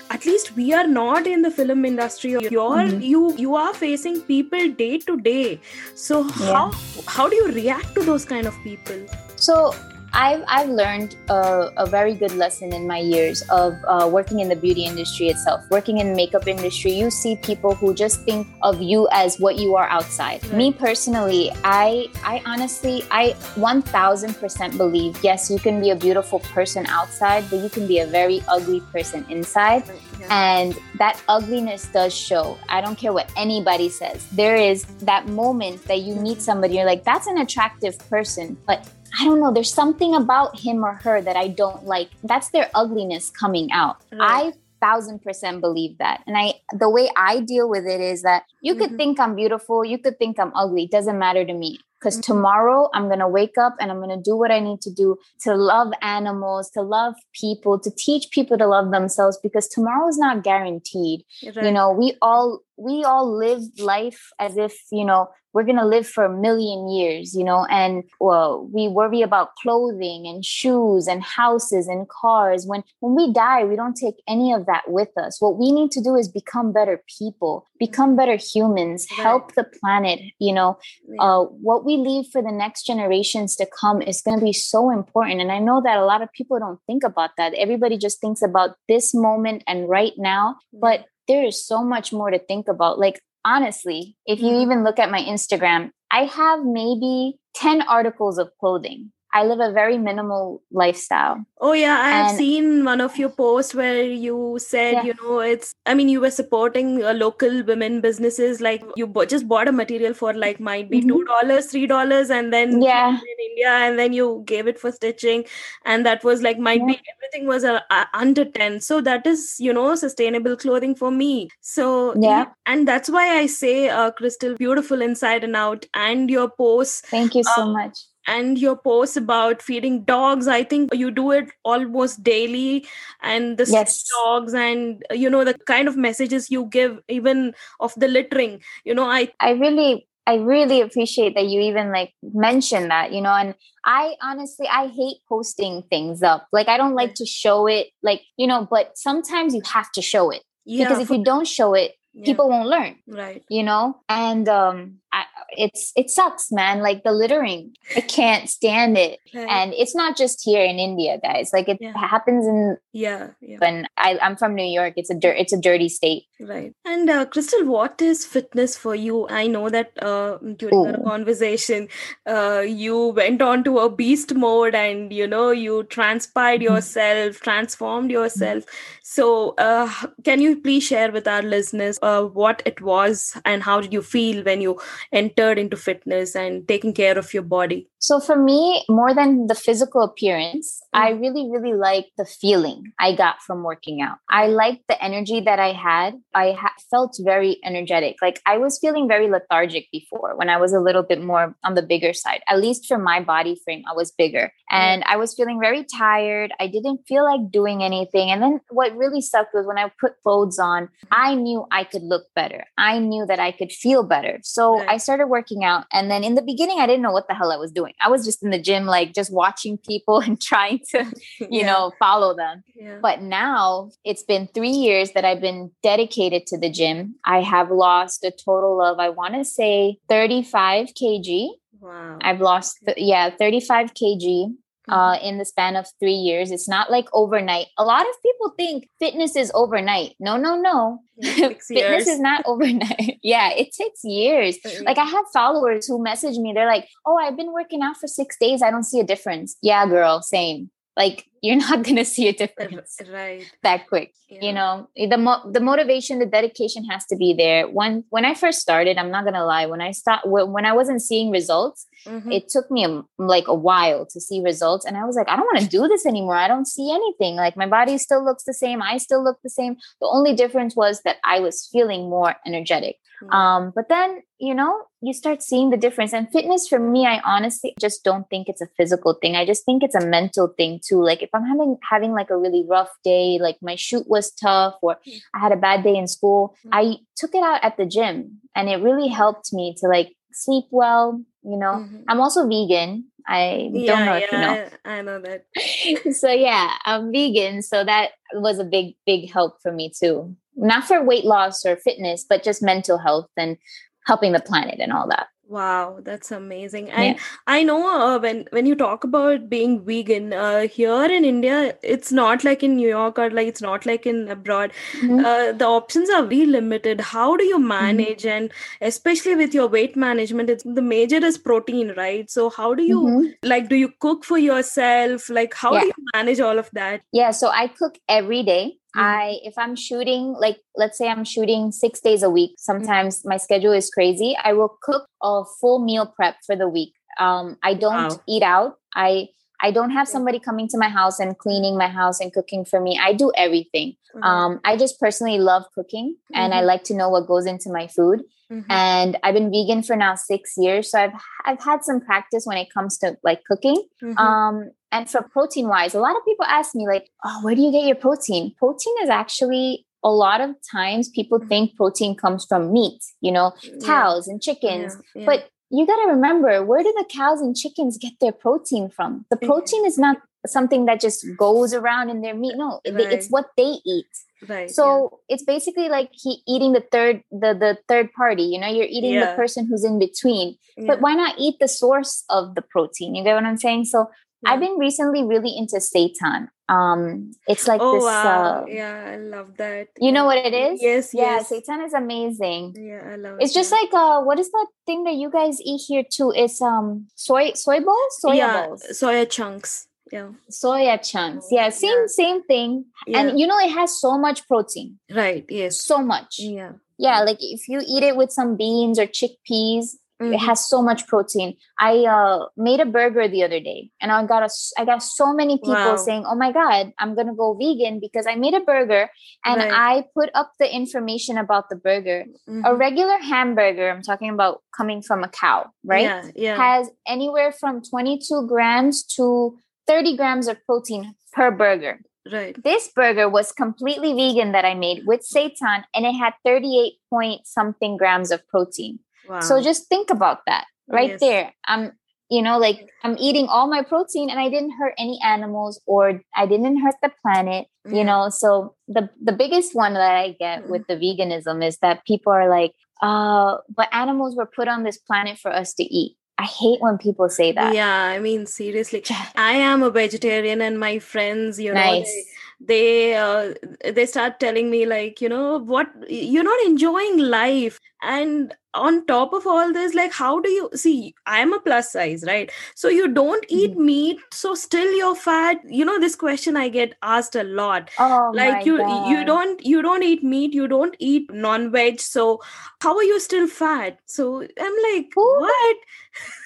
at 0.09 0.25
least 0.25 0.55
we 0.55 0.73
are 0.73 0.87
not 0.87 1.27
in 1.27 1.43
the 1.43 1.51
film 1.51 1.85
industry. 1.85 2.31
You're 2.31 2.39
mm-hmm. 2.49 3.01
you 3.01 3.35
you 3.37 3.55
are 3.55 3.73
facing 3.73 4.21
people 4.21 4.69
day 4.69 4.97
to 4.99 5.19
day. 5.19 5.59
So 5.95 6.23
yeah. 6.23 6.53
how 6.53 6.71
how 7.05 7.29
do 7.29 7.35
you 7.35 7.47
react 7.47 7.93
to 7.95 8.03
those 8.03 8.25
kind 8.25 8.47
of 8.47 8.57
people? 8.63 9.05
So 9.35 9.75
I've, 10.13 10.43
I've 10.47 10.69
learned 10.69 11.15
a, 11.29 11.71
a, 11.77 11.85
very 11.85 12.13
good 12.13 12.33
lesson 12.33 12.73
in 12.73 12.87
my 12.87 12.99
years 12.99 13.41
of 13.49 13.75
uh, 13.87 14.09
working 14.11 14.39
in 14.39 14.49
the 14.49 14.55
beauty 14.55 14.85
industry 14.85 15.27
itself. 15.27 15.69
Working 15.69 15.99
in 15.99 16.15
makeup 16.15 16.47
industry, 16.47 16.91
you 16.91 17.09
see 17.09 17.35
people 17.35 17.75
who 17.75 17.93
just 17.93 18.21
think 18.21 18.47
of 18.61 18.81
you 18.81 19.07
as 19.11 19.39
what 19.39 19.57
you 19.57 19.75
are 19.75 19.87
outside. 19.89 20.43
Right. 20.45 20.53
Me 20.53 20.73
personally, 20.73 21.51
I 21.63 22.07
I 22.23 22.41
honestly 22.45 23.03
I 23.11 23.35
1000% 23.55 24.77
believe 24.77 25.17
yes, 25.23 25.51
you 25.51 25.59
can 25.59 25.79
be 25.79 25.91
a 25.91 25.95
beautiful 25.95 26.39
person 26.39 26.85
outside, 26.87 27.45
but 27.49 27.59
you 27.59 27.69
can 27.69 27.87
be 27.87 27.99
a 27.99 28.07
very 28.07 28.41
ugly 28.47 28.81
person 28.91 29.25
inside. 29.29 29.83
Yeah. 30.19 30.27
And 30.29 30.77
that 30.97 31.21
ugliness 31.27 31.87
does 31.87 32.13
show. 32.13 32.57
I 32.69 32.81
don't 32.81 32.97
care 32.97 33.13
what 33.13 33.31
anybody 33.37 33.89
says. 33.89 34.27
There 34.31 34.55
is 34.55 34.85
that 35.01 35.27
moment 35.27 35.83
that 35.85 35.99
you 35.99 36.15
meet 36.15 36.41
somebody, 36.41 36.75
you're 36.75 36.85
like, 36.85 37.03
that's 37.03 37.27
an 37.27 37.37
attractive 37.37 37.97
person, 38.09 38.57
but 38.65 38.87
I 39.19 39.25
don't 39.25 39.39
know, 39.39 39.51
there's 39.51 39.73
something 39.73 40.13
about 40.13 40.59
him 40.59 40.83
or 40.83 40.93
her 40.93 41.21
that 41.21 41.35
I 41.35 41.47
don't 41.47 41.85
like. 41.85 42.09
That's 42.23 42.49
their 42.49 42.69
ugliness 42.75 43.29
coming 43.29 43.71
out. 43.71 43.97
I 44.19 44.53
thousand 44.79 45.23
percent 45.23 45.61
believe 45.61 45.97
that. 45.97 46.23
And 46.27 46.37
I 46.37 46.55
the 46.71 46.89
way 46.89 47.09
I 47.15 47.39
deal 47.39 47.69
with 47.69 47.85
it 47.85 48.01
is 48.01 48.21
that 48.21 48.43
you 48.61 48.75
could 48.75 48.89
mm-hmm. 48.89 48.97
think 48.97 49.19
I'm 49.19 49.35
beautiful, 49.35 49.83
you 49.83 49.97
could 49.97 50.17
think 50.19 50.39
I'm 50.39 50.51
ugly, 50.55 50.83
it 50.83 50.91
doesn't 50.91 51.17
matter 51.17 51.45
to 51.45 51.53
me. 51.53 51.79
Because 51.99 52.17
mm-hmm. 52.19 52.33
tomorrow 52.33 52.89
I'm 52.93 53.09
gonna 53.09 53.27
wake 53.27 53.57
up 53.57 53.75
and 53.79 53.89
I'm 53.89 53.99
gonna 53.99 54.21
do 54.21 54.35
what 54.35 54.51
I 54.51 54.59
need 54.59 54.81
to 54.81 54.91
do 54.91 55.17
to 55.41 55.55
love 55.55 55.91
animals, 56.01 56.69
to 56.71 56.81
love 56.81 57.15
people, 57.33 57.79
to 57.79 57.89
teach 57.89 58.29
people 58.29 58.57
to 58.57 58.67
love 58.67 58.91
themselves 58.91 59.39
because 59.41 59.67
tomorrow 59.67 60.07
is 60.07 60.19
not 60.19 60.43
guaranteed. 60.43 61.23
Right. 61.43 61.65
You 61.65 61.71
know, 61.71 61.91
we 61.91 62.15
all 62.21 62.61
we 62.77 63.03
all 63.03 63.35
live 63.35 63.63
life 63.79 64.29
as 64.39 64.57
if, 64.57 64.77
you 64.91 65.05
know, 65.05 65.29
we're 65.57 65.63
going 65.63 65.75
to 65.75 65.85
live 65.87 66.05
for 66.05 66.23
a 66.23 66.29
million 66.29 66.87
years, 66.87 67.35
you 67.35 67.43
know, 67.43 67.65
and 67.71 68.03
well, 68.19 68.69
we 68.71 68.87
worry 68.87 69.23
about 69.23 69.55
clothing 69.55 70.27
and 70.27 70.45
shoes 70.45 71.07
and 71.07 71.23
houses 71.23 71.87
and 71.87 72.07
cars. 72.09 72.67
When 72.67 72.83
when 72.99 73.15
we 73.15 73.33
die, 73.33 73.63
we 73.63 73.75
don't 73.75 73.95
take 73.95 74.21
any 74.27 74.53
of 74.53 74.67
that 74.67 74.83
with 74.87 75.09
us. 75.17 75.41
What 75.41 75.57
we 75.57 75.71
need 75.71 75.89
to 75.93 75.99
do 75.99 76.13
is 76.15 76.27
become 76.27 76.71
better 76.71 77.01
people, 77.17 77.65
become 77.79 78.15
better 78.15 78.35
humans, 78.35 79.07
right. 79.09 79.23
help 79.23 79.55
the 79.55 79.63
planet, 79.63 80.19
you 80.37 80.53
know. 80.53 80.77
Yeah. 81.09 81.23
Uh, 81.23 81.43
what 81.45 81.83
we 81.83 81.97
leave 81.97 82.27
for 82.31 82.43
the 82.43 82.51
next 82.51 82.85
generations 82.85 83.55
to 83.55 83.65
come 83.65 84.03
is 84.03 84.21
going 84.21 84.37
to 84.37 84.45
be 84.45 84.53
so 84.53 84.91
important. 84.91 85.41
And 85.41 85.51
I 85.51 85.57
know 85.57 85.81
that 85.81 85.97
a 85.97 86.05
lot 86.05 86.21
of 86.21 86.31
people 86.33 86.59
don't 86.59 86.79
think 86.85 87.03
about 87.03 87.31
that. 87.37 87.55
Everybody 87.55 87.97
just 87.97 88.21
thinks 88.21 88.43
about 88.43 88.75
this 88.87 89.15
moment 89.15 89.63
and 89.65 89.89
right 89.89 90.13
now, 90.19 90.57
but 90.71 91.05
there 91.27 91.43
is 91.43 91.65
so 91.65 91.83
much 91.83 92.13
more 92.13 92.29
to 92.29 92.37
think 92.37 92.67
about. 92.67 92.99
Like 92.99 93.23
honestly, 93.47 94.15
if 94.25 94.39
you 94.39 94.47
mm-hmm. 94.47 94.61
even 94.61 94.83
look 94.83 94.99
at 94.99 95.09
my 95.09 95.21
Instagram, 95.21 95.91
I 96.11 96.25
have 96.25 96.59
maybe 96.63 97.39
10 97.55 97.81
articles 97.83 98.37
of 98.37 98.51
clothing. 98.59 99.11
I 99.37 99.43
live 99.43 99.59
a 99.59 99.71
very 99.71 99.99
minimal 99.99 100.63
lifestyle. 100.71 101.45
Oh 101.61 101.73
yeah, 101.73 101.99
I 101.99 102.09
have 102.09 102.35
seen 102.37 102.83
one 102.85 103.01
of 103.01 103.17
your 103.17 103.29
posts 103.29 103.75
where 103.75 104.01
you 104.03 104.57
said, 104.59 104.93
yeah. 104.93 105.03
you 105.03 105.13
know, 105.21 105.39
it's. 105.41 105.75
I 105.85 105.93
mean, 105.93 106.09
you 106.09 106.21
were 106.21 106.31
supporting 106.31 107.03
uh, 107.03 107.13
local 107.13 107.61
women 107.63 108.01
businesses. 108.01 108.61
Like 108.61 108.83
you 108.95 109.05
bo- 109.05 109.25
just 109.25 109.47
bought 109.47 109.67
a 109.67 109.71
material 109.71 110.15
for 110.15 110.33
like 110.33 110.59
might 110.59 110.89
be 110.89 111.01
mm-hmm. 111.01 111.09
two 111.09 111.23
dollars, 111.25 111.67
three 111.67 111.85
dollars, 111.85 112.31
and 112.31 112.51
then 112.51 112.81
yeah, 112.81 113.09
in 113.09 113.45
India, 113.49 113.69
and 113.69 113.99
then 113.99 114.11
you 114.11 114.41
gave 114.47 114.65
it 114.65 114.79
for 114.79 114.91
stitching, 114.91 115.45
and 115.85 116.03
that 116.03 116.23
was 116.23 116.41
like 116.41 116.57
might 116.57 116.81
yeah. 116.81 116.95
be 116.95 116.99
everything 117.15 117.47
was 117.47 117.63
uh, 117.63 117.81
uh, 117.91 118.05
under 118.15 118.43
ten. 118.43 118.81
So 118.81 119.01
that 119.01 119.27
is 119.27 119.55
you 119.59 119.71
know 119.71 119.93
sustainable 119.93 120.57
clothing 120.57 120.95
for 120.95 121.11
me. 121.11 121.49
So 121.61 122.19
yeah, 122.19 122.45
and 122.65 122.87
that's 122.87 123.07
why 123.07 123.37
I 123.37 123.45
say, 123.45 123.89
uh, 123.89 124.09
Crystal, 124.09 124.55
beautiful 124.55 125.03
inside 125.03 125.43
and 125.43 125.55
out, 125.55 125.85
and 125.93 126.27
your 126.27 126.49
posts. 126.49 127.01
Thank 127.01 127.35
you 127.35 127.43
so 127.43 127.61
uh, 127.61 127.73
much 127.81 127.99
and 128.27 128.57
your 128.59 128.75
posts 128.75 129.17
about 129.17 129.61
feeding 129.61 130.03
dogs 130.03 130.47
i 130.47 130.63
think 130.63 130.93
you 130.93 131.09
do 131.09 131.31
it 131.31 131.49
almost 131.63 132.23
daily. 132.23 132.85
And 133.21 133.57
the 133.57 133.65
yes. 133.65 134.03
dogs 134.09 134.53
and 134.53 135.03
you 135.11 135.29
know 135.29 135.43
the 135.43 135.53
kind 135.65 135.87
of 135.87 135.97
messages 135.97 136.51
you 136.51 136.65
give 136.65 136.99
even 137.07 137.53
of 137.79 137.93
the 137.95 138.07
littering 138.07 138.61
you 138.83 138.93
know 138.93 139.09
i 139.09 139.31
i 139.39 139.51
really 139.51 140.07
i 140.27 140.35
really 140.35 140.81
appreciate 140.81 141.35
that 141.35 141.45
you 141.45 141.61
even 141.61 141.91
like 141.91 142.13
mention 142.21 142.89
that 142.89 143.11
you 143.11 143.21
know 143.21 143.33
and 143.33 143.55
i 143.85 144.13
honestly 144.21 144.67
i 144.67 144.87
hate 144.87 145.17
posting 145.27 145.83
things 145.89 146.21
up. 146.21 146.47
Like 146.51 146.67
i 146.67 146.77
don't 146.77 146.95
like 146.95 147.15
to 147.15 147.25
show 147.25 147.67
it 147.67 147.87
like 148.03 148.21
you 148.37 148.47
know 148.47 148.67
but 148.69 148.97
sometimes 148.97 149.55
you 149.55 149.61
have 149.73 149.91
to 149.93 150.01
show 150.01 150.29
it. 150.29 150.43
Yeah, 150.65 150.85
because 150.85 151.01
if 151.01 151.09
you 151.09 151.23
don't 151.23 151.47
show 151.47 151.73
it 151.73 151.95
yeah. 152.13 152.25
people 152.25 152.49
won't 152.49 152.67
learn 152.67 152.95
right. 153.07 153.43
you 153.49 153.63
know? 153.63 154.01
And 154.09 154.47
um 154.49 154.99
I, 155.17 155.25
it's 155.51 155.91
it 155.95 156.09
sucks, 156.09 156.51
man. 156.51 156.79
Like 156.79 157.03
the 157.03 157.11
littering, 157.11 157.75
I 157.95 158.01
can't 158.01 158.49
stand 158.49 158.97
it. 158.97 159.19
Okay. 159.27 159.45
And 159.49 159.73
it's 159.73 159.95
not 159.95 160.17
just 160.17 160.43
here 160.43 160.63
in 160.63 160.77
India, 160.77 161.19
guys. 161.21 161.51
Like 161.53 161.69
it 161.69 161.77
yeah. 161.81 161.97
happens 161.97 162.45
in 162.45 162.77
yeah. 162.93 163.29
yeah. 163.41 163.57
When 163.59 163.87
I 163.97 164.19
I'm 164.21 164.35
from 164.35 164.53
New 164.55 164.65
York, 164.65 164.93
it's 164.97 165.09
a 165.09 165.15
dirt 165.15 165.37
it's 165.37 165.53
a 165.53 165.59
dirty 165.59 165.89
state. 165.89 166.23
Right. 166.39 166.73
And 166.85 167.09
uh, 167.09 167.25
Crystal, 167.25 167.65
what 167.65 168.01
is 168.01 168.25
fitness 168.25 168.77
for 168.77 168.93
you? 168.93 169.27
I 169.29 169.47
know 169.47 169.69
that 169.69 169.91
uh, 170.01 170.37
during 170.55 170.75
Ooh. 170.75 170.87
our 170.87 171.03
conversation, 171.03 171.87
uh, 172.27 172.59
you 172.59 173.07
went 173.07 173.41
on 173.41 173.63
to 173.63 173.79
a 173.79 173.89
beast 173.89 174.35
mode, 174.35 174.75
and 174.75 175.11
you 175.11 175.25
know 175.25 175.49
you 175.51 175.83
transpired 175.85 176.61
mm-hmm. 176.61 176.75
yourself, 176.75 177.39
transformed 177.39 178.11
yourself. 178.11 178.65
So, 179.03 179.55
uh, 179.57 179.91
can 180.23 180.41
you 180.41 180.59
please 180.59 180.83
share 180.83 181.11
with 181.11 181.27
our 181.27 181.41
listeners 181.41 181.97
uh, 182.01 182.23
what 182.23 182.61
it 182.65 182.81
was 182.81 183.39
and 183.45 183.63
how 183.63 183.79
did 183.79 183.93
you 183.93 184.01
feel 184.01 184.43
when 184.43 184.61
you 184.61 184.79
entered 185.11 185.57
into 185.57 185.77
fitness 185.77 186.35
and 186.35 186.67
taking 186.67 186.93
care 186.93 187.17
of 187.17 187.33
your 187.33 187.43
body? 187.43 187.87
So, 187.99 188.19
for 188.19 188.35
me, 188.35 188.83
more 188.89 189.13
than 189.13 189.47
the 189.47 189.55
physical 189.55 190.01
appearance. 190.01 190.81
Mm-hmm. 190.97 191.15
I 191.15 191.19
really, 191.19 191.49
really 191.51 191.73
like 191.77 192.07
the 192.17 192.25
feeling 192.25 192.91
I 192.99 193.15
got 193.15 193.41
from 193.41 193.63
working 193.63 194.01
out. 194.01 194.17
I 194.29 194.47
liked 194.47 194.87
the 194.87 195.01
energy 195.03 195.41
that 195.41 195.59
I 195.59 195.73
had. 195.73 196.15
I 196.33 196.51
ha- 196.51 196.73
felt 196.91 197.17
very 197.23 197.57
energetic. 197.63 198.17
Like 198.21 198.41
I 198.45 198.57
was 198.57 198.79
feeling 198.79 199.07
very 199.07 199.29
lethargic 199.29 199.87
before 199.91 200.35
when 200.35 200.49
I 200.49 200.57
was 200.57 200.73
a 200.73 200.79
little 200.79 201.03
bit 201.03 201.23
more 201.23 201.55
on 201.63 201.75
the 201.75 201.81
bigger 201.81 202.13
side. 202.13 202.41
At 202.47 202.59
least 202.59 202.85
for 202.87 202.97
my 202.97 203.21
body 203.21 203.59
frame, 203.63 203.83
I 203.89 203.95
was 203.95 204.11
bigger 204.11 204.51
and. 204.69 205.03
I 205.07 205.15
was 205.17 205.33
feeling 205.33 205.59
very 205.59 205.83
tired. 205.83 206.51
I 206.59 206.67
didn't 206.67 207.01
feel 207.07 207.23
like 207.23 207.51
doing 207.51 207.81
anything. 207.81 208.29
And 208.29 208.41
then 208.41 208.59
what 208.69 208.95
really 208.95 209.21
sucked 209.21 209.53
was 209.53 209.65
when 209.65 209.77
I 209.77 209.91
put 209.99 210.21
clothes 210.21 210.59
on, 210.59 210.89
I 211.11 211.35
knew 211.35 211.65
I 211.71 211.83
could 211.83 212.03
look 212.03 212.23
better. 212.35 212.65
I 212.77 212.99
knew 212.99 213.25
that 213.25 213.39
I 213.39 213.51
could 213.51 213.71
feel 213.71 214.03
better. 214.03 214.39
So 214.43 214.79
right. 214.79 214.89
I 214.89 214.97
started 214.97 215.27
working 215.27 215.63
out. 215.63 215.85
And 215.91 216.11
then 216.11 216.23
in 216.23 216.35
the 216.35 216.41
beginning, 216.41 216.79
I 216.79 216.87
didn't 216.87 217.01
know 217.01 217.11
what 217.11 217.27
the 217.27 217.33
hell 217.33 217.51
I 217.51 217.57
was 217.57 217.71
doing. 217.71 217.93
I 218.01 218.09
was 218.09 218.25
just 218.25 218.43
in 218.43 218.49
the 218.49 218.61
gym, 218.61 218.85
like 218.85 219.13
just 219.13 219.31
watching 219.31 219.77
people 219.77 220.19
and 220.25 220.39
trying 220.39 220.79
to, 220.91 221.05
you 221.39 221.47
yeah. 221.59 221.65
know, 221.65 221.91
follow 221.99 222.35
them. 222.35 222.63
Yeah. 222.75 222.99
But 223.01 223.21
now 223.21 223.91
it's 224.03 224.23
been 224.23 224.47
three 224.53 224.69
years 224.69 225.11
that 225.11 225.25
I've 225.25 225.41
been 225.41 225.71
dedicated 225.83 226.47
to 226.47 226.57
the 226.57 226.69
gym. 226.69 227.15
I 227.25 227.41
have 227.41 227.71
lost 227.71 228.23
a 228.23 228.31
total 228.31 228.81
of, 228.81 228.99
I 228.99 229.09
want 229.09 229.35
to 229.35 229.45
say 229.45 229.97
35 230.09 230.89
kg. 230.93 231.49
Wow. 231.79 232.17
I've 232.21 232.41
lost, 232.41 232.79
yeah, 232.97 233.29
35 233.37 233.93
kg 233.93 234.53
uh, 234.89 235.15
mm-hmm. 235.15 235.25
in 235.25 235.37
the 235.37 235.45
span 235.45 235.75
of 235.75 235.87
three 235.99 236.13
years. 236.13 236.51
It's 236.51 236.67
not 236.67 236.89
like 236.91 237.07
overnight. 237.13 237.67
A 237.77 237.83
lot 237.83 238.07
of 238.07 238.15
people 238.23 238.53
think 238.57 238.89
fitness 238.99 239.35
is 239.35 239.51
overnight. 239.53 240.15
No, 240.19 240.37
no, 240.37 240.59
no. 240.59 240.99
fitness 241.21 242.07
is 242.07 242.19
not 242.19 242.43
overnight. 242.45 243.19
yeah, 243.21 243.51
it 243.51 243.73
takes 243.73 244.03
years. 244.03 244.57
Like 244.83 244.97
I 244.97 245.05
have 245.05 245.25
followers 245.33 245.87
who 245.87 246.01
message 246.01 246.37
me. 246.37 246.53
They're 246.53 246.67
like, 246.67 246.87
"Oh, 247.05 247.17
I've 247.17 247.37
been 247.37 247.51
working 247.51 247.81
out 247.81 247.97
for 247.97 248.07
six 248.07 248.37
days. 248.39 248.61
I 248.61 248.71
don't 248.71 248.83
see 248.83 248.99
a 248.99 249.03
difference." 249.03 249.57
Yeah, 249.61 249.85
girl, 249.87 250.21
same 250.21 250.69
like 250.97 251.27
you're 251.41 251.57
not 251.57 251.83
going 251.83 251.95
to 251.95 252.05
see 252.05 252.27
a 252.27 252.33
difference 252.33 252.97
right. 253.11 253.43
that 253.63 253.87
quick 253.87 254.13
yeah. 254.29 254.39
you 254.41 254.53
know? 254.53 254.89
The 254.95 255.17
mo- 255.17 255.49
the 255.51 255.59
motivation 255.59 256.19
the 256.19 256.25
dedication 256.25 256.83
has 256.85 257.05
to 257.07 257.15
be 257.15 257.33
there. 257.33 257.67
When 257.67 258.03
when 258.09 258.25
i 258.25 258.33
first 258.33 258.59
started 258.59 258.97
i'm 258.97 259.11
not 259.11 259.23
going 259.23 259.33
to 259.33 259.45
lie 259.45 259.65
when 259.65 259.81
i 259.81 259.91
start 259.91 260.21
when 260.25 260.51
when 260.51 260.65
i 260.65 260.73
wasn't 260.73 261.01
seeing 261.01 261.31
results 261.31 261.87
mm-hmm. 262.05 262.31
it 262.31 262.49
took 262.49 262.69
me 262.69 262.85
a, 262.85 263.03
like 263.17 263.47
a 263.47 263.53
while 263.53 264.05
to 264.05 264.19
see 264.19 264.41
results 264.41 264.85
and 264.85 264.97
i 264.97 265.05
was 265.05 265.15
like 265.15 265.29
i 265.29 265.35
don't 265.35 265.45
want 265.45 265.59
to 265.59 265.67
do 265.67 265.87
this 265.87 266.05
anymore. 266.05 266.35
I 266.35 266.47
don't 266.47 266.67
see 266.67 266.91
anything. 266.91 267.35
Like 267.35 267.57
my 267.57 267.67
body 267.67 267.97
still 267.97 268.23
looks 268.23 268.43
the 268.43 268.53
same. 268.53 268.81
I 268.81 268.97
still 268.97 269.23
look 269.23 269.37
the 269.43 269.49
same. 269.49 269.77
The 270.01 270.07
only 270.07 270.33
difference 270.33 270.75
was 270.75 271.01
that 271.03 271.17
i 271.23 271.39
was 271.39 271.67
feeling 271.71 272.09
more 272.09 272.35
energetic. 272.45 272.97
Mm-hmm. 273.17 273.33
um 273.33 273.73
but 273.75 273.89
then 273.89 274.21
you 274.37 274.53
know 274.53 274.71
you 275.01 275.11
start 275.11 275.41
seeing 275.41 275.71
the 275.71 275.77
difference 275.85 276.13
and 276.13 276.29
fitness 276.31 276.67
for 276.67 276.77
me 276.77 277.07
i 277.07 277.19
honestly 277.25 277.73
just 277.81 278.03
don't 278.03 278.29
think 278.29 278.47
it's 278.47 278.61
a 278.61 278.69
physical 278.77 279.15
thing. 279.19 279.35
I 279.35 279.43
just 279.45 279.65
think 279.65 279.83
it's 279.83 279.95
a 279.95 280.05
mental 280.05 280.47
thing 280.57 280.79
too. 280.87 281.01
Like 281.03 281.23
if 281.23 281.29
i'm 281.37 281.45
having 281.45 281.77
having 281.89 282.11
like 282.11 282.29
a 282.29 282.37
really 282.37 282.65
rough 282.67 282.89
day 283.03 283.37
like 283.39 283.57
my 283.61 283.75
shoot 283.75 284.07
was 284.07 284.31
tough 284.31 284.75
or 284.81 284.97
mm. 285.07 285.19
i 285.33 285.39
had 285.39 285.51
a 285.51 285.57
bad 285.57 285.83
day 285.83 285.95
in 285.95 286.07
school. 286.07 286.55
Mm-hmm. 286.65 286.69
i 286.73 286.95
took 287.15 287.33
it 287.33 287.43
out 287.43 287.63
at 287.63 287.77
the 287.77 287.85
gym 287.85 288.39
and 288.55 288.69
it 288.69 288.77
really 288.77 289.07
helped 289.07 289.53
me 289.53 289.75
to 289.79 289.87
like 289.87 290.15
sleep 290.33 290.65
well 290.71 291.21
you 291.43 291.57
know. 291.57 291.75
Mm-hmm. 291.75 292.03
i'm 292.07 292.19
also 292.19 292.47
vegan. 292.47 293.05
I 293.29 293.69
yeah, 293.73 293.91
don't 293.91 294.05
know 294.05 294.15
yeah, 294.15 294.23
if 294.23 294.31
you 294.31 294.37
know. 294.37 294.69
I, 294.85 294.97
I 294.97 295.01
know 295.01 295.19
that. 295.19 296.13
So 296.21 296.31
yeah 296.31 296.73
i'm 296.85 297.11
vegan 297.11 297.61
so 297.61 297.83
that 297.83 298.11
was 298.33 298.59
a 298.59 298.63
big 298.63 298.95
big 299.05 299.31
help 299.31 299.61
for 299.61 299.71
me 299.71 299.91
too. 299.97 300.35
Not 300.55 300.85
for 300.85 301.03
weight 301.03 301.25
loss 301.25 301.65
or 301.65 301.75
fitness 301.75 302.25
but 302.27 302.43
just 302.43 302.63
mental 302.63 302.97
health 302.97 303.29
and 303.37 303.57
helping 304.05 304.31
the 304.31 304.39
planet 304.39 304.79
and 304.79 304.93
all 304.93 305.07
that 305.09 305.27
Wow, 305.49 305.99
that's 306.03 306.31
amazing. 306.31 306.89
And 306.89 307.15
yeah. 307.15 307.23
I 307.47 307.63
know 307.63 307.87
uh, 307.87 308.19
when 308.19 308.47
when 308.51 308.65
you 308.65 308.75
talk 308.75 309.05
about 309.05 309.49
being 309.49 309.79
vegan 309.85 310.33
uh, 310.33 310.67
here 310.67 311.05
in 311.05 311.23
India, 311.23 311.77
it's 311.81 312.11
not 312.11 312.43
like 312.43 312.63
in 312.63 312.75
New 312.75 312.89
York 312.89 313.17
or 313.17 313.29
like 313.29 313.47
it's 313.47 313.61
not 313.61 313.85
like 313.85 314.05
in 314.05 314.27
abroad. 314.27 314.73
Mm-hmm. 314.99 315.25
Uh, 315.25 315.53
the 315.53 315.65
options 315.65 316.09
are 316.09 316.23
very 316.23 316.45
limited. 316.45 316.99
How 316.99 317.37
do 317.37 317.45
you 317.45 317.59
mm-hmm. 317.59 317.67
manage, 317.67 318.23
mm-hmm. 318.23 318.37
and 318.37 318.51
especially 318.81 319.35
with 319.35 319.53
your 319.53 319.67
weight 319.67 319.95
management, 319.95 320.49
it's 320.49 320.63
the 320.63 320.81
major 320.81 321.23
is 321.25 321.37
protein, 321.37 321.93
right? 321.95 322.29
So 322.29 322.49
how 322.49 322.73
do 322.73 322.83
you 322.83 323.01
mm-hmm. 323.03 323.47
like? 323.53 323.69
Do 323.69 323.77
you 323.77 323.93
cook 323.99 324.25
for 324.25 324.37
yourself? 324.37 325.29
Like 325.29 325.53
how 325.53 325.73
yeah. 325.73 325.81
do 325.81 325.87
you 325.87 325.93
manage 326.13 326.41
all 326.41 326.59
of 326.59 326.69
that? 326.73 327.03
Yeah, 327.13 327.31
so 327.31 327.47
I 327.47 327.67
cook 327.67 327.97
every 328.09 328.43
day. 328.43 328.77
Mm-hmm. 328.97 329.05
I 329.05 329.39
if 329.43 329.57
I'm 329.57 329.75
shooting 329.75 330.33
like 330.39 330.59
let's 330.75 330.97
say 330.97 331.07
I'm 331.07 331.23
shooting 331.23 331.71
6 331.71 331.99
days 332.01 332.23
a 332.23 332.29
week, 332.29 332.51
mm-hmm. 332.51 332.71
sometimes 332.71 333.23
my 333.25 333.37
schedule 333.37 333.73
is 333.73 333.89
crazy, 333.89 334.35
I 334.43 334.53
will 334.53 334.77
cook 334.81 335.07
a 335.21 335.43
full 335.59 335.79
meal 335.79 336.11
prep 336.15 336.37
for 336.45 336.55
the 336.55 336.67
week. 336.67 336.93
Um 337.19 337.57
I 337.63 337.73
don't 337.73 338.11
wow. 338.11 338.21
eat 338.27 338.43
out. 338.43 338.77
I 338.95 339.29
I 339.59 339.71
don't 339.71 339.89
have 339.89 340.07
somebody 340.07 340.39
coming 340.39 340.67
to 340.69 340.77
my 340.77 340.89
house 340.89 341.19
and 341.19 341.37
cleaning 341.37 341.77
my 341.77 341.87
house 341.87 342.19
and 342.19 342.31
cooking 342.31 342.63
for 342.63 342.79
me. 342.79 342.99
I 343.01 343.13
do 343.13 343.31
everything. 343.35 343.95
Mm-hmm. 344.15 344.23
Um, 344.23 344.59
I 344.63 344.77
just 344.77 344.99
personally 344.99 345.39
love 345.39 345.63
cooking 345.73 346.15
and 346.33 346.53
mm-hmm. 346.53 346.59
I 346.59 346.63
like 346.63 346.83
to 346.85 346.95
know 346.95 347.09
what 347.09 347.27
goes 347.27 347.45
into 347.45 347.71
my 347.71 347.87
food. 347.87 348.21
Mm-hmm. 348.51 348.71
And 348.71 349.17
I've 349.23 349.33
been 349.33 349.51
vegan 349.51 349.83
for 349.83 349.95
now 349.95 350.15
six 350.15 350.53
years, 350.55 350.91
so 350.91 350.99
I've 350.99 351.11
I've 351.45 351.61
had 351.61 351.83
some 351.83 351.99
practice 351.99 352.45
when 352.45 352.57
it 352.57 352.73
comes 352.73 352.97
to 352.99 353.17
like 353.21 353.43
cooking. 353.43 353.83
Mm-hmm. 354.01 354.17
Um, 354.17 354.71
and 354.91 355.09
for 355.09 355.21
protein 355.21 355.67
wise, 355.67 355.93
a 355.93 355.99
lot 355.99 356.15
of 356.15 356.23
people 356.25 356.45
ask 356.45 356.75
me 356.75 356.87
like, 356.87 357.09
"Oh, 357.23 357.39
where 357.43 357.55
do 357.55 357.61
you 357.61 357.71
get 357.71 357.85
your 357.85 357.95
protein?" 357.95 358.53
Protein 358.57 358.95
is 359.01 359.09
actually 359.09 359.85
a 360.03 360.09
lot 360.09 360.41
of 360.41 360.55
times 360.71 361.09
people 361.09 361.39
mm-hmm. 361.39 361.49
think 361.49 361.75
protein 361.75 362.15
comes 362.15 362.45
from 362.45 362.71
meat, 362.71 363.01
you 363.21 363.31
know, 363.31 363.53
cows 363.83 364.27
yeah. 364.27 364.31
and 364.31 364.41
chickens, 364.41 364.95
yeah. 365.15 365.21
Yeah. 365.21 365.25
but 365.25 365.49
you 365.69 365.85
got 365.85 365.97
to 365.97 366.11
remember 366.11 366.63
where 366.63 366.83
do 366.83 366.93
the 366.97 367.05
cows 367.13 367.41
and 367.41 367.55
chickens 367.55 367.97
get 367.97 368.13
their 368.21 368.31
protein 368.31 368.89
from? 368.89 369.25
The 369.29 369.37
protein 369.37 369.85
is 369.85 369.97
not 369.97 370.17
something 370.45 370.85
that 370.85 371.01
just 371.01 371.25
goes 371.37 371.73
around 371.73 372.09
in 372.09 372.21
their 372.21 372.35
meat. 372.35 372.55
No, 372.55 372.79
right. 372.87 373.11
it's 373.11 373.27
what 373.27 373.47
they 373.57 373.75
eat. 373.85 374.07
Right. 374.47 374.69
So 374.69 375.19
yeah. 375.27 375.35
it's 375.35 375.43
basically 375.43 375.89
like 375.89 376.11
he 376.13 376.41
eating 376.47 376.73
the 376.73 376.83
third 376.91 377.23
the 377.31 377.53
the 377.53 377.77
third 377.87 378.13
party. 378.13 378.43
You 378.43 378.59
know, 378.59 378.67
you're 378.67 378.85
eating 378.85 379.13
yeah. 379.13 379.31
the 379.31 379.35
person 379.35 379.65
who's 379.65 379.83
in 379.83 379.99
between. 379.99 380.57
Yeah. 380.77 380.85
But 380.87 381.01
why 381.01 381.15
not 381.15 381.35
eat 381.39 381.55
the 381.59 381.67
source 381.67 382.23
of 382.29 382.55
the 382.55 382.61
protein? 382.61 383.15
You 383.15 383.23
get 383.23 383.33
what 383.33 383.45
I'm 383.45 383.57
saying? 383.57 383.85
So 383.85 384.09
I've 384.45 384.59
been 384.59 384.77
recently 384.77 385.23
really 385.23 385.53
into 385.57 385.77
seitan. 385.77 386.49
Um, 386.69 387.31
it's 387.47 387.67
like 387.67 387.81
oh, 387.81 387.95
this. 387.95 388.03
Wow. 388.03 388.63
Uh, 388.63 388.65
yeah, 388.67 389.11
I 389.13 389.17
love 389.17 389.57
that. 389.57 389.87
You 389.99 390.11
know 390.11 390.25
what 390.25 390.37
it 390.37 390.53
is? 390.53 390.81
Yes, 390.81 391.13
yeah. 391.13 391.37
Yes. 391.37 391.51
Seitan 391.51 391.85
is 391.85 391.93
amazing. 391.93 392.75
Yeah, 392.77 393.01
I 393.13 393.15
love. 393.15 393.39
It. 393.39 393.43
It's 393.45 393.51
it. 393.53 393.59
just 393.59 393.71
like 393.71 393.89
uh, 393.93 394.21
what 394.21 394.39
is 394.39 394.51
that 394.51 394.67
thing 394.85 395.03
that 395.05 395.15
you 395.15 395.31
guys 395.31 395.59
eat 395.61 395.81
here 395.87 396.03
too? 396.09 396.33
It's 396.35 396.61
um 396.61 397.07
soy 397.15 397.53
soy 397.53 397.79
balls, 397.79 398.19
soya 398.23 398.35
yeah, 398.35 398.67
balls, 398.67 398.83
soya 398.91 399.29
chunks 399.29 399.87
yeah 400.11 400.29
soya 400.49 400.97
chunks 401.03 401.47
yeah 401.51 401.69
same 401.69 401.91
yeah. 401.91 402.05
same 402.07 402.43
thing 402.43 402.85
yeah. 403.05 403.19
and 403.19 403.39
you 403.39 403.45
know 403.45 403.59
it 403.59 403.71
has 403.71 403.99
so 403.99 404.17
much 404.17 404.47
protein 404.47 404.97
right 405.11 405.45
yes 405.49 405.83
so 405.83 405.99
much 405.99 406.37
yeah 406.39 406.71
yeah 406.97 407.21
like 407.21 407.37
if 407.41 407.67
you 407.67 407.81
eat 407.87 408.03
it 408.03 408.15
with 408.15 408.31
some 408.31 408.55
beans 408.55 408.99
or 408.99 409.05
chickpeas 409.05 409.95
mm-hmm. 410.21 410.33
it 410.33 410.39
has 410.39 410.67
so 410.67 410.81
much 410.81 411.05
protein 411.07 411.55
i 411.79 411.99
uh 412.05 412.45
made 412.55 412.79
a 412.79 412.85
burger 412.85 413.27
the 413.27 413.43
other 413.43 413.59
day 413.59 413.89
and 414.01 414.11
i 414.11 414.25
got 414.25 414.43
a 414.43 414.49
i 414.77 414.85
got 414.85 415.03
so 415.03 415.33
many 415.33 415.57
people 415.57 415.73
wow. 415.73 415.95
saying 415.95 416.23
oh 416.27 416.35
my 416.35 416.51
god 416.51 416.91
i'm 416.99 417.15
gonna 417.15 417.35
go 417.35 417.53
vegan 417.53 417.99
because 417.99 418.25
i 418.27 418.35
made 418.35 418.53
a 418.53 418.61
burger 418.61 419.09
and 419.45 419.61
right. 419.61 419.71
i 419.73 420.03
put 420.13 420.29
up 420.33 420.53
the 420.59 420.73
information 420.73 421.37
about 421.37 421.69
the 421.69 421.75
burger 421.75 422.25
mm-hmm. 422.49 422.65
a 422.65 422.75
regular 422.75 423.17
hamburger 423.19 423.89
i'm 423.89 424.01
talking 424.01 424.29
about 424.29 424.61
coming 424.75 425.01
from 425.01 425.23
a 425.23 425.29
cow 425.29 425.65
right 425.83 426.03
yeah, 426.03 426.31
yeah. 426.35 426.55
has 426.55 426.89
anywhere 427.07 427.51
from 427.51 427.81
22 427.81 428.47
grams 428.47 429.03
to 429.03 429.57
30 429.87 430.17
grams 430.17 430.47
of 430.47 430.63
protein 430.65 431.15
per 431.33 431.49
burger. 431.49 432.01
Right. 432.31 432.61
This 432.61 432.89
burger 432.93 433.29
was 433.29 433.53
completely 433.53 434.13
vegan 434.13 434.51
that 434.51 434.65
I 434.65 434.73
made 434.73 435.03
with 435.05 435.21
seitan 435.21 435.85
and 435.95 436.05
it 436.05 436.13
had 436.13 436.33
38 436.43 436.93
point 437.09 437.47
something 437.47 437.95
grams 437.95 438.31
of 438.31 438.45
protein. 438.47 438.99
Wow. 439.27 439.41
So 439.41 439.61
just 439.61 439.87
think 439.87 440.09
about 440.09 440.39
that 440.47 440.65
right 440.87 441.11
yes. 441.11 441.19
there. 441.19 441.53
I'm 441.65 441.91
you 442.29 442.41
know 442.41 442.57
like 442.57 442.89
I'm 443.03 443.17
eating 443.19 443.47
all 443.47 443.67
my 443.67 443.83
protein 443.83 444.29
and 444.29 444.39
I 444.39 444.49
didn't 444.49 444.77
hurt 444.77 444.93
any 444.97 445.19
animals 445.23 445.81
or 445.85 446.21
I 446.35 446.45
didn't 446.45 446.81
hurt 446.81 446.95
the 447.01 447.11
planet, 447.21 447.67
mm-hmm. 447.85 447.95
you 447.95 448.03
know. 448.03 448.29
So 448.29 448.75
the 448.87 449.09
the 449.21 449.33
biggest 449.33 449.75
one 449.75 449.93
that 449.93 450.15
I 450.15 450.35
get 450.39 450.61
mm-hmm. 450.61 450.71
with 450.71 450.87
the 450.87 450.95
veganism 450.95 451.65
is 451.65 451.77
that 451.79 452.05
people 452.05 452.33
are 452.33 452.49
like 452.49 452.73
uh, 453.01 453.57
but 453.73 453.89
animals 453.91 454.35
were 454.35 454.45
put 454.45 454.67
on 454.67 454.83
this 454.83 454.97
planet 454.97 455.37
for 455.37 455.51
us 455.53 455.73
to 455.75 455.83
eat. 455.83 456.17
I 456.39 456.43
hate 456.43 456.81
when 456.81 456.97
people 456.97 457.29
say 457.29 457.51
that. 457.51 457.73
Yeah, 457.73 457.91
I 457.91 458.19
mean, 458.19 458.45
seriously, 458.45 459.03
I 459.35 459.53
am 459.53 459.81
a 459.81 459.89
vegetarian, 459.89 460.61
and 460.61 460.79
my 460.79 460.99
friends, 460.99 461.59
you 461.59 461.73
know, 461.73 461.81
nice. 461.81 462.11
they, 462.59 463.13
they 463.13 463.15
uh, 463.15 463.53
they 463.91 464.05
start 464.05 464.39
telling 464.39 464.69
me 464.69 464.85
like 464.85 465.19
you 465.19 465.29
know 465.29 465.57
what 465.57 465.87
you're 466.07 466.43
not 466.43 466.59
enjoying 466.65 467.17
life 467.17 467.79
and 468.01 468.53
on 468.77 469.05
top 469.05 469.33
of 469.33 469.47
all 469.47 469.73
this 469.73 469.93
like 469.93 470.11
how 470.11 470.39
do 470.39 470.49
you 470.49 470.69
see 470.73 471.13
i 471.25 471.39
am 471.39 471.53
a 471.53 471.59
plus 471.59 471.91
size 471.91 472.23
right 472.27 472.51
so 472.75 472.87
you 472.87 473.07
don't 473.07 473.45
eat 473.49 473.71
mm-hmm. 473.71 473.85
meat 473.85 474.19
so 474.31 474.53
still 474.55 474.91
you're 474.97 475.15
fat 475.15 475.57
you 475.67 475.83
know 475.83 475.99
this 475.99 476.15
question 476.15 476.57
i 476.57 476.67
get 476.69 476.95
asked 477.01 477.35
a 477.35 477.43
lot 477.43 477.89
oh 477.99 478.31
like 478.33 478.65
you 478.65 478.77
God. 478.77 479.09
you 479.09 479.25
don't 479.25 479.65
you 479.65 479.81
don't 479.81 480.03
eat 480.03 480.23
meat 480.23 480.53
you 480.53 480.67
don't 480.67 480.95
eat 480.99 481.31
non-veg 481.33 481.99
so 481.99 482.41
how 482.81 482.95
are 482.95 483.03
you 483.03 483.19
still 483.19 483.47
fat 483.47 483.99
so 484.05 484.41
i'm 484.41 484.77
like 484.91 485.17
Ooh. 485.17 485.37
what 485.39 485.77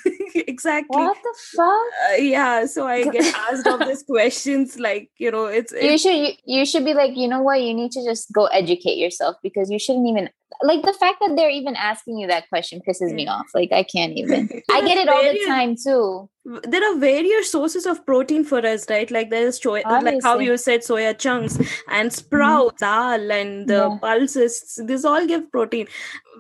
exactly. 0.36 1.02
What 1.02 1.18
the 1.22 1.36
fuck? 1.56 1.88
Uh, 2.10 2.16
yeah 2.18 2.66
so 2.66 2.88
i 2.88 3.04
get 3.04 3.36
asked 3.52 3.68
all 3.68 3.78
these 3.78 4.04
questions 4.04 4.80
like 4.80 5.10
you 5.18 5.32
know 5.32 5.46
it's, 5.46 5.72
it's 5.74 5.84
you 5.84 5.98
should 5.98 6.16
you, 6.16 6.34
you 6.46 6.66
should 6.66 6.86
be 6.86 6.94
like 6.94 7.16
you 7.16 7.28
know 7.28 7.42
what? 7.42 7.62
You 7.62 7.74
need 7.74 7.92
to 7.92 8.04
just 8.04 8.32
go 8.32 8.46
educate 8.48 8.98
yourself 8.98 9.36
because 9.44 9.70
you 9.70 9.80
shouldn't 9.80 10.08
even 10.08 10.30
like 10.64 10.84
the 10.84 10.94
fact 10.94 11.18
that 11.22 11.36
they're 11.36 11.50
even 11.50 11.76
asking 11.76 12.18
you 12.18 12.28
that 12.28 12.50
question 12.50 12.82
pisses 12.88 13.14
me 13.14 13.28
off. 13.28 13.48
Like 13.54 13.72
i 13.72 13.84
can't 13.84 14.14
even. 14.14 14.50
I 14.72 14.82
get 14.86 14.98
it 14.98 15.10
all 15.10 15.24
the 15.24 15.46
time 15.46 15.76
too 15.76 16.30
there 16.44 16.84
are 16.84 16.98
various 16.98 17.52
sources 17.52 17.86
of 17.86 18.04
protein 18.06 18.44
for 18.44 18.66
us 18.66 18.90
right 18.90 19.12
like 19.12 19.30
there's 19.30 19.64
like 19.64 20.24
how 20.24 20.40
you 20.40 20.58
said 20.58 20.82
soya 20.82 21.18
chunks 21.18 21.58
and 21.58 21.68
mm-hmm. 21.68 22.10
sprouts 22.10 22.82
mm-hmm. 22.82 23.28
dal 23.28 23.32
and 23.32 23.68
the 23.68 23.74
yeah. 23.76 23.98
pulses 24.02 24.80
These 24.86 25.06
all 25.06 25.28
give 25.28 25.52
protein 25.52 25.88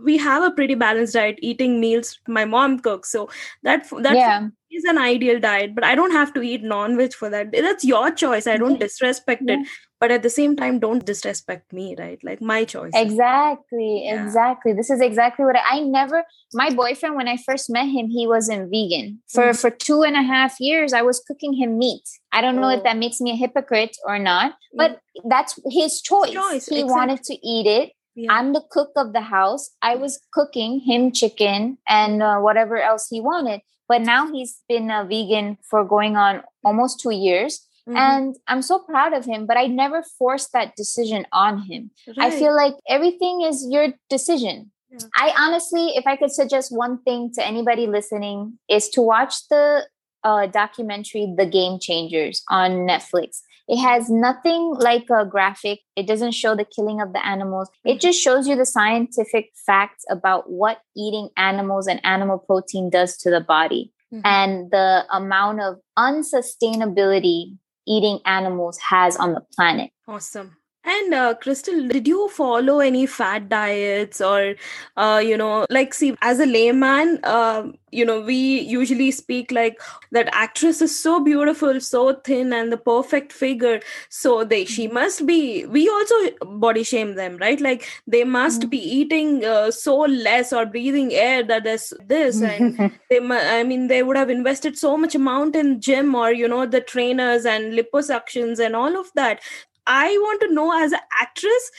we 0.04 0.18
have 0.18 0.44
a 0.44 0.52
pretty 0.52 0.74
balanced 0.74 1.14
diet 1.14 1.38
eating 1.42 1.80
meals 1.80 2.20
my 2.28 2.46
mom 2.46 2.80
cooks 2.80 3.12
so 3.12 3.30
that 3.62 3.88
that 4.00 4.16
yeah. 4.16 4.48
Is 4.72 4.84
an 4.86 4.98
ideal 4.98 5.40
diet 5.40 5.76
but 5.76 5.84
i 5.84 5.94
don't 5.96 6.12
have 6.12 6.34
to 6.34 6.42
eat 6.42 6.64
non-veg 6.64 7.14
for 7.14 7.30
that 7.30 7.52
that's 7.52 7.84
your 7.84 8.12
choice 8.12 8.48
i 8.48 8.58
don't 8.58 8.80
disrespect 8.80 9.44
yeah. 9.46 9.56
it 9.56 9.68
but 10.00 10.12
at 10.12 10.24
the 10.24 10.30
same 10.30 10.56
time 10.56 10.80
don't 10.80 11.06
disrespect 11.06 11.72
me 11.72 11.96
right 11.98 12.20
like 12.24 12.42
my 12.42 12.64
choice 12.66 12.92
exactly 12.96 14.06
yeah. 14.06 14.24
exactly 14.24 14.74
this 14.74 14.90
is 14.90 15.00
exactly 15.00 15.46
what 15.46 15.56
I, 15.56 15.78
I, 15.78 15.80
never 15.82 16.24
my 16.54 16.70
boyfriend 16.74 17.16
when 17.16 17.28
i 17.28 17.38
first 17.38 17.70
met 17.70 17.88
him 17.88 18.10
he 18.10 18.28
wasn't 18.28 18.70
vegan 18.72 19.22
for 19.28 19.44
mm-hmm. 19.44 19.58
for 19.58 19.70
two 19.70 20.02
and 20.04 20.16
a 20.16 20.24
half 20.24 20.60
years 20.60 20.94
i 20.94 21.02
was 21.02 21.24
cooking 21.28 21.54
him 21.54 21.78
meat 21.78 22.04
i 22.32 22.42
don't 22.42 22.56
know 22.56 22.70
if 22.70 22.80
oh. 22.80 22.84
that 22.84 22.98
makes 22.98 23.22
me 23.22 23.32
a 23.32 23.36
hypocrite 23.36 23.98
or 24.06 24.20
not 24.20 24.54
but 24.74 24.92
mm-hmm. 24.92 25.30
that's 25.30 25.60
his 25.70 26.02
choice, 26.02 26.32
choice 26.32 26.66
he 26.68 26.82
exactly. 26.82 26.84
wanted 26.84 27.24
to 27.24 27.34
eat 27.48 27.68
it 27.68 27.92
yeah. 28.16 28.32
I'm 28.32 28.54
the 28.54 28.64
cook 28.70 28.92
of 28.96 29.14
the 29.14 29.22
house. 29.22 29.72
I 29.82 29.96
was 29.96 30.20
cooking 30.34 30.80
him 30.80 31.12
chicken 31.12 31.78
and 31.88 32.22
uh, 32.22 32.40
whatever 32.40 32.78
else 32.78 33.08
he 33.10 33.22
wanted. 33.22 33.62
But 33.88 34.02
now 34.02 34.32
he's 34.32 34.62
been 34.70 34.90
a 34.90 35.04
vegan 35.04 35.58
for 35.70 35.84
going 35.84 36.16
on 36.16 36.44
almost 36.64 37.00
two 37.00 37.12
years. 37.12 37.68
Mm-hmm. 37.88 37.98
And 37.98 38.36
I'm 38.48 38.62
so 38.62 38.80
proud 38.80 39.14
of 39.14 39.26
him, 39.26 39.46
but 39.46 39.58
I 39.58 39.66
never 39.66 40.04
forced 40.18 40.54
that 40.54 40.76
decision 40.76 41.26
on 41.34 41.64
him. 41.64 41.92
Right. 42.08 42.32
I 42.32 42.40
feel 42.40 42.56
like 42.56 42.76
everything 42.88 43.42
is 43.42 43.66
your 43.70 43.88
decision. 44.10 44.72
Yeah. 44.92 45.00
I 45.16 45.34
honestly, 45.38 45.88
if 45.96 46.06
I 46.06 46.16
could 46.16 46.32
suggest 46.32 46.76
one 46.76 47.02
thing 47.02 47.32
to 47.34 47.46
anybody 47.46 47.88
listening, 47.88 48.60
is 48.70 48.88
to 48.90 49.02
watch 49.02 49.48
the 49.50 49.88
uh, 50.24 50.48
documentary 50.48 51.34
The 51.36 51.46
Game 51.46 51.80
Changers 51.80 52.44
on 52.50 52.88
Netflix. 52.88 53.40
It 53.72 53.78
has 53.78 54.10
nothing 54.10 54.76
like 54.78 55.06
a 55.10 55.26
graphic. 55.26 55.80
It 55.96 56.06
doesn't 56.06 56.34
show 56.34 56.58
the 56.58 56.66
killing 56.66 57.00
of 57.00 57.14
the 57.14 57.26
animals. 57.26 57.70
It 57.86 57.92
mm-hmm. 57.92 58.00
just 58.00 58.22
shows 58.22 58.46
you 58.46 58.58
the 58.58 58.66
scientific 58.66 59.52
facts 59.66 60.04
about 60.10 60.52
what 60.52 60.82
eating 60.96 61.30
animals 61.38 61.88
and 61.88 62.06
animal 62.06 62.38
protein 62.38 62.90
does 62.90 63.16
to 63.20 63.30
the 63.30 63.40
body 63.40 63.94
mm-hmm. 64.14 64.24
and 64.26 64.70
the 64.72 65.06
amount 65.10 65.62
of 65.62 65.78
unsustainability 65.98 67.58
eating 67.88 68.20
animals 68.26 68.78
has 68.90 69.16
on 69.16 69.32
the 69.32 69.42
planet. 69.56 69.92
Awesome. 70.06 70.58
And 70.84 71.14
uh, 71.14 71.36
Crystal, 71.36 71.88
did 71.88 72.08
you 72.08 72.28
follow 72.30 72.80
any 72.80 73.06
fad 73.06 73.50
diets 73.50 74.20
or, 74.20 74.56
uh, 74.98 75.22
you 75.24 75.38
know, 75.38 75.68
like, 75.70 75.94
see, 75.94 76.16
as 76.22 76.40
a 76.40 76.46
layman, 76.46 77.20
uh, 77.24 77.68
you 77.92 78.06
know, 78.06 78.22
we 78.22 78.62
usually 78.62 79.12
speak 79.12 79.52
like 79.52 79.80
that 80.12 80.30
actress 80.32 80.82
is 80.82 80.98
so 80.98 81.24
beautiful, 81.24 81.80
so 81.80 82.14
thin, 82.14 82.54
and 82.54 82.72
the 82.72 82.78
perfect 82.78 83.32
figure. 83.32 83.80
So 84.10 84.44
they, 84.44 84.66
she 84.66 84.86
mm-hmm. 84.86 84.94
must 84.96 85.26
be. 85.26 85.66
We 85.66 85.90
also 85.90 86.16
body 86.46 86.84
shame 86.84 87.16
them, 87.16 87.38
right? 87.38 87.60
Like 87.60 87.88
they 88.08 88.24
must 88.24 88.62
mm-hmm. 88.62 88.70
be 88.70 88.78
eating 88.78 89.46
uh, 89.46 89.72
so 89.72 90.00
less 90.00 90.54
or 90.54 90.66
breathing 90.66 91.14
air 91.14 91.44
that 91.44 91.64
there's 91.66 91.94
this, 92.06 92.42
and 92.42 92.98
they, 93.10 93.20
I 93.20 93.64
mean, 93.64 93.88
they 93.88 94.04
would 94.04 94.18
have 94.18 94.30
invested 94.30 94.78
so 94.78 94.98
much 94.98 95.14
amount 95.14 95.56
in 95.56 95.82
gym 95.82 96.16
or 96.16 96.32
you 96.32 96.48
know 96.48 96.66
the 96.66 96.82
trainers 96.82 97.46
and 97.46 97.74
liposuctions 97.74 98.60
and 98.60 98.76
all 98.76 98.98
of 98.98 99.12
that 99.16 99.42
I 99.88 100.18
want 100.18 100.42
to 100.42 100.54
know 100.54 100.72
as 100.84 100.92
an 100.92 101.00
actress, 101.20 101.72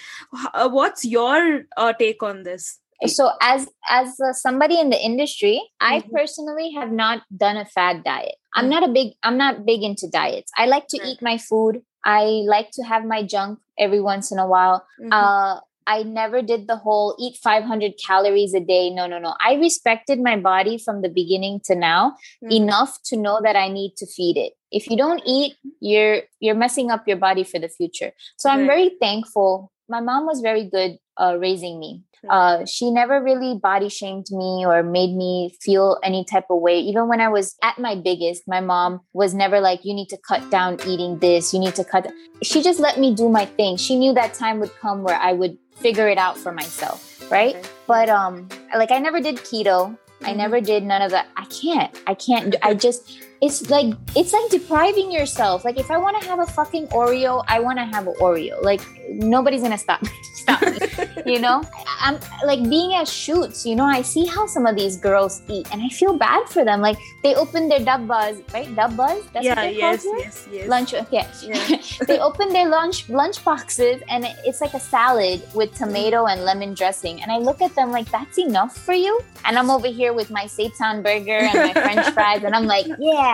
uh, 0.54 0.68
what's 0.68 1.04
your 1.04 1.62
uh, 1.76 1.92
take 1.92 2.22
on 2.22 2.42
this? 2.42 2.78
So, 3.06 3.32
as 3.40 3.68
as 3.90 4.20
uh, 4.20 4.32
somebody 4.32 4.78
in 4.78 4.90
the 4.90 5.00
industry, 5.00 5.60
mm-hmm. 5.82 5.94
I 5.94 6.04
personally 6.12 6.72
have 6.72 6.92
not 6.92 7.22
done 7.36 7.56
a 7.56 7.64
fad 7.64 8.04
diet. 8.04 8.36
I'm 8.54 8.64
mm-hmm. 8.64 8.70
not 8.70 8.88
a 8.88 8.92
big 8.92 9.14
I'm 9.22 9.36
not 9.36 9.66
big 9.66 9.82
into 9.82 10.08
diets. 10.08 10.52
I 10.56 10.66
like 10.66 10.86
to 10.88 10.98
mm-hmm. 10.98 11.08
eat 11.08 11.22
my 11.22 11.38
food. 11.38 11.82
I 12.04 12.44
like 12.46 12.70
to 12.72 12.82
have 12.82 13.04
my 13.04 13.22
junk 13.22 13.58
every 13.78 14.00
once 14.00 14.30
in 14.30 14.38
a 14.38 14.46
while. 14.46 14.86
Mm-hmm. 15.00 15.12
Uh, 15.12 15.60
I 15.86 16.04
never 16.04 16.42
did 16.42 16.68
the 16.68 16.76
whole 16.76 17.16
eat 17.18 17.36
500 17.42 17.94
calories 18.04 18.54
a 18.54 18.60
day. 18.60 18.90
No, 18.90 19.06
no, 19.06 19.18
no. 19.18 19.34
I 19.44 19.54
respected 19.54 20.20
my 20.20 20.36
body 20.36 20.78
from 20.78 21.02
the 21.02 21.08
beginning 21.08 21.60
to 21.64 21.74
now 21.74 22.16
mm. 22.44 22.52
enough 22.52 22.98
to 23.06 23.16
know 23.16 23.40
that 23.42 23.56
I 23.56 23.68
need 23.68 23.96
to 23.96 24.06
feed 24.06 24.36
it. 24.36 24.52
If 24.72 24.88
you 24.90 24.96
don't 24.96 25.22
eat, 25.26 25.54
you're 25.80 26.22
you're 26.40 26.54
messing 26.54 26.90
up 26.90 27.06
your 27.06 27.18
body 27.18 27.44
for 27.44 27.58
the 27.60 27.68
future. 27.68 28.12
So 28.38 28.50
I'm 28.50 28.66
very 28.66 28.96
thankful. 29.00 29.70
My 29.88 30.00
mom 30.00 30.26
was 30.26 30.40
very 30.40 30.64
good 30.68 30.98
uh, 31.20 31.36
raising 31.38 31.78
me. 31.78 32.02
Uh, 32.30 32.64
she 32.66 32.90
never 32.90 33.20
really 33.20 33.58
body 33.58 33.88
shamed 33.88 34.26
me 34.30 34.64
or 34.64 34.82
made 34.82 35.14
me 35.14 35.52
feel 35.60 35.98
any 36.04 36.24
type 36.24 36.44
of 36.50 36.60
way. 36.60 36.78
Even 36.78 37.08
when 37.08 37.20
I 37.20 37.28
was 37.28 37.56
at 37.62 37.78
my 37.78 37.96
biggest, 37.96 38.44
my 38.46 38.60
mom 38.60 39.00
was 39.12 39.34
never 39.34 39.60
like, 39.60 39.84
you 39.84 39.92
need 39.92 40.08
to 40.10 40.18
cut 40.28 40.48
down 40.48 40.78
eating 40.86 41.18
this, 41.18 41.52
you 41.52 41.58
need 41.58 41.74
to 41.74 41.84
cut. 41.84 42.12
She 42.42 42.62
just 42.62 42.78
let 42.78 42.98
me 42.98 43.12
do 43.14 43.28
my 43.28 43.44
thing. 43.44 43.76
She 43.76 43.96
knew 43.96 44.12
that 44.14 44.34
time 44.34 44.60
would 44.60 44.74
come 44.76 45.02
where 45.02 45.18
I 45.18 45.32
would 45.32 45.58
figure 45.74 46.08
it 46.08 46.18
out 46.18 46.38
for 46.38 46.52
myself, 46.52 47.28
right? 47.30 47.56
Okay. 47.56 47.68
But 47.88 48.08
um 48.08 48.48
like 48.76 48.92
I 48.92 48.98
never 48.98 49.20
did 49.20 49.36
keto. 49.38 49.90
Mm-hmm. 49.90 50.26
I 50.26 50.32
never 50.32 50.60
did 50.60 50.84
none 50.84 51.02
of 51.02 51.10
that. 51.10 51.26
I 51.36 51.44
can't. 51.46 52.00
I 52.06 52.14
can't. 52.14 52.54
I 52.62 52.74
just 52.86 53.18
it's 53.42 53.68
like 53.68 53.92
it's 54.14 54.32
like 54.32 54.48
depriving 54.50 55.10
yourself. 55.10 55.64
Like 55.64 55.76
if 55.76 55.90
I 55.90 55.98
want 55.98 56.22
to 56.22 56.28
have 56.28 56.38
a 56.38 56.46
fucking 56.46 56.86
Oreo, 56.88 57.44
I 57.48 57.58
want 57.58 57.76
to 57.76 57.84
have 57.84 58.06
an 58.06 58.14
Oreo. 58.20 58.62
Like 58.62 58.80
nobody's 59.10 59.62
gonna 59.62 59.76
stop 59.76 60.00
stop 60.34 60.62
me. 60.62 60.78
you 61.26 61.40
know, 61.40 61.60
I'm 62.00 62.20
like 62.46 62.62
being 62.62 62.94
at 62.94 63.08
shoots. 63.08 63.66
You 63.66 63.74
know, 63.74 63.84
I 63.84 64.02
see 64.02 64.26
how 64.26 64.46
some 64.46 64.64
of 64.64 64.76
these 64.76 64.96
girls 64.96 65.42
eat, 65.48 65.66
and 65.72 65.82
I 65.82 65.88
feel 65.88 66.16
bad 66.16 66.48
for 66.48 66.64
them. 66.64 66.80
Like 66.80 66.96
they 67.24 67.34
open 67.34 67.68
their 67.68 67.80
buzz, 67.98 68.40
right? 68.54 68.72
buzz. 68.76 69.24
That's 69.32 69.44
yeah, 69.44 69.64
yes, 69.64 70.04
yes, 70.04 70.48
yes. 70.52 70.68
Lunch. 70.68 70.94
Okay. 70.94 71.26
Yeah. 71.42 71.82
they 72.06 72.20
open 72.20 72.50
their 72.50 72.68
lunch 72.68 73.08
lunch 73.08 73.44
boxes, 73.44 74.02
and 74.08 74.24
it's 74.44 74.60
like 74.60 74.74
a 74.74 74.80
salad 74.80 75.42
with 75.52 75.74
mm-hmm. 75.74 75.86
tomato 75.86 76.26
and 76.26 76.44
lemon 76.44 76.74
dressing. 76.74 77.20
And 77.22 77.32
I 77.32 77.38
look 77.38 77.60
at 77.60 77.74
them 77.74 77.90
like, 77.90 78.08
that's 78.12 78.38
enough 78.38 78.76
for 78.76 78.94
you. 78.94 79.20
And 79.44 79.58
I'm 79.58 79.68
over 79.68 79.88
here 79.88 80.12
with 80.12 80.30
my 80.30 80.44
seitan 80.44 81.02
burger 81.02 81.42
and 81.42 81.58
my 81.58 81.72
French 81.72 82.06
fries, 82.10 82.44
and 82.44 82.54
I'm 82.54 82.66
like, 82.66 82.86
yeah 83.00 83.31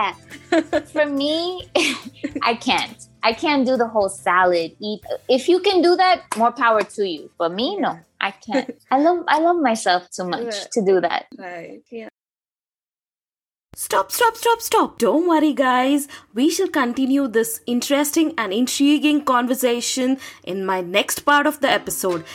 For 0.91 1.05
me, 1.05 1.69
I 2.43 2.55
can't. 2.55 3.07
I 3.21 3.33
can't 3.33 3.65
do 3.65 3.75
the 3.77 3.87
whole 3.87 4.09
salad. 4.09 4.71
Eat. 4.79 5.01
If 5.27 5.49
you 5.49 5.59
can 5.59 5.81
do 5.81 5.95
that, 5.95 6.23
more 6.37 6.51
power 6.51 6.81
to 6.83 7.07
you. 7.07 7.29
But 7.37 7.53
me, 7.53 7.77
no, 7.77 7.99
I 8.19 8.31
can't. 8.31 8.75
I 8.91 8.99
love 8.99 9.25
I 9.27 9.39
love 9.39 9.57
myself 9.57 10.09
too 10.09 10.25
much 10.25 10.55
yeah. 10.55 10.65
to 10.73 10.85
do 10.85 11.01
that. 11.01 11.27
Right. 11.37 11.81
Yeah. 11.91 12.09
Stop, 13.75 14.11
stop, 14.11 14.35
stop, 14.35 14.61
stop. 14.61 14.97
Don't 14.97 15.25
worry, 15.25 15.53
guys. 15.53 16.09
We 16.33 16.49
shall 16.49 16.67
continue 16.67 17.29
this 17.29 17.61
interesting 17.65 18.33
and 18.37 18.51
intriguing 18.51 19.23
conversation 19.23 20.17
in 20.43 20.65
my 20.65 20.81
next 20.81 21.21
part 21.21 21.47
of 21.47 21.61
the 21.61 21.69
episode. 21.69 22.25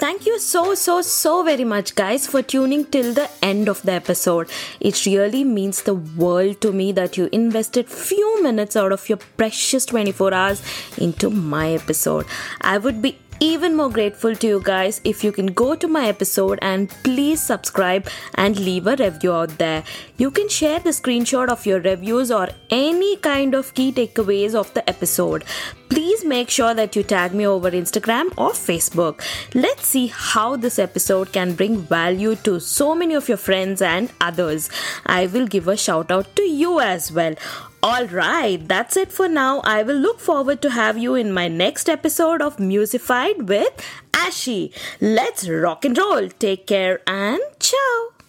Thank 0.00 0.24
you 0.24 0.38
so, 0.38 0.74
so, 0.74 1.02
so 1.02 1.42
very 1.42 1.64
much, 1.64 1.94
guys, 1.94 2.26
for 2.26 2.40
tuning 2.40 2.86
till 2.86 3.12
the 3.12 3.28
end 3.42 3.68
of 3.68 3.82
the 3.82 3.92
episode. 3.92 4.48
It 4.80 5.04
really 5.04 5.44
means 5.44 5.82
the 5.82 5.92
world 5.94 6.62
to 6.62 6.72
me 6.72 6.90
that 6.92 7.18
you 7.18 7.28
invested 7.32 7.86
few 7.86 8.42
minutes 8.42 8.76
out 8.76 8.92
of 8.92 9.06
your 9.10 9.18
precious 9.36 9.84
24 9.84 10.32
hours 10.32 10.62
into 10.96 11.28
my 11.28 11.72
episode. 11.72 12.24
I 12.62 12.78
would 12.78 13.02
be 13.02 13.18
even 13.40 13.74
more 13.74 13.88
grateful 13.88 14.36
to 14.36 14.46
you 14.46 14.60
guys 14.62 15.00
if 15.02 15.24
you 15.24 15.32
can 15.32 15.46
go 15.46 15.74
to 15.74 15.88
my 15.88 16.06
episode 16.08 16.58
and 16.60 16.90
please 17.02 17.42
subscribe 17.42 18.06
and 18.34 18.58
leave 18.58 18.86
a 18.86 18.96
review 18.96 19.32
out 19.32 19.56
there. 19.56 19.82
You 20.18 20.30
can 20.30 20.48
share 20.48 20.78
the 20.78 20.90
screenshot 20.90 21.48
of 21.48 21.64
your 21.64 21.80
reviews 21.80 22.30
or 22.30 22.48
any 22.68 23.16
kind 23.16 23.54
of 23.54 23.72
key 23.72 23.92
takeaways 23.92 24.54
of 24.54 24.72
the 24.74 24.88
episode. 24.88 25.44
Please 25.88 26.24
make 26.24 26.50
sure 26.50 26.74
that 26.74 26.94
you 26.94 27.02
tag 27.02 27.34
me 27.34 27.46
over 27.46 27.70
Instagram 27.70 28.26
or 28.36 28.50
Facebook. 28.50 29.22
Let's 29.54 29.86
see 29.86 30.08
how 30.08 30.56
this 30.56 30.78
episode 30.78 31.32
can 31.32 31.54
bring 31.54 31.78
value 31.78 32.36
to 32.36 32.60
so 32.60 32.94
many 32.94 33.14
of 33.14 33.28
your 33.28 33.38
friends 33.38 33.80
and 33.80 34.12
others. 34.20 34.68
I 35.06 35.26
will 35.26 35.46
give 35.46 35.66
a 35.66 35.76
shout 35.76 36.10
out 36.10 36.36
to 36.36 36.42
you 36.42 36.78
as 36.78 37.10
well. 37.10 37.34
All 37.82 38.06
right, 38.08 38.68
that's 38.68 38.94
it 38.96 39.10
for 39.10 39.26
now. 39.26 39.60
I 39.64 39.82
will 39.82 39.96
look 39.96 40.20
forward 40.20 40.60
to 40.62 40.70
have 40.70 40.98
you 40.98 41.14
in 41.14 41.32
my 41.32 41.48
next 41.48 41.88
episode 41.88 42.42
of 42.42 42.60
Musified 42.60 43.48
with 43.48 43.72
Ashi. 44.12 44.72
Let's 45.00 45.48
rock 45.48 45.86
and 45.86 45.96
roll. 45.96 46.28
Take 46.28 46.66
care 46.66 47.00
and 47.06 47.40
ciao. 47.58 48.19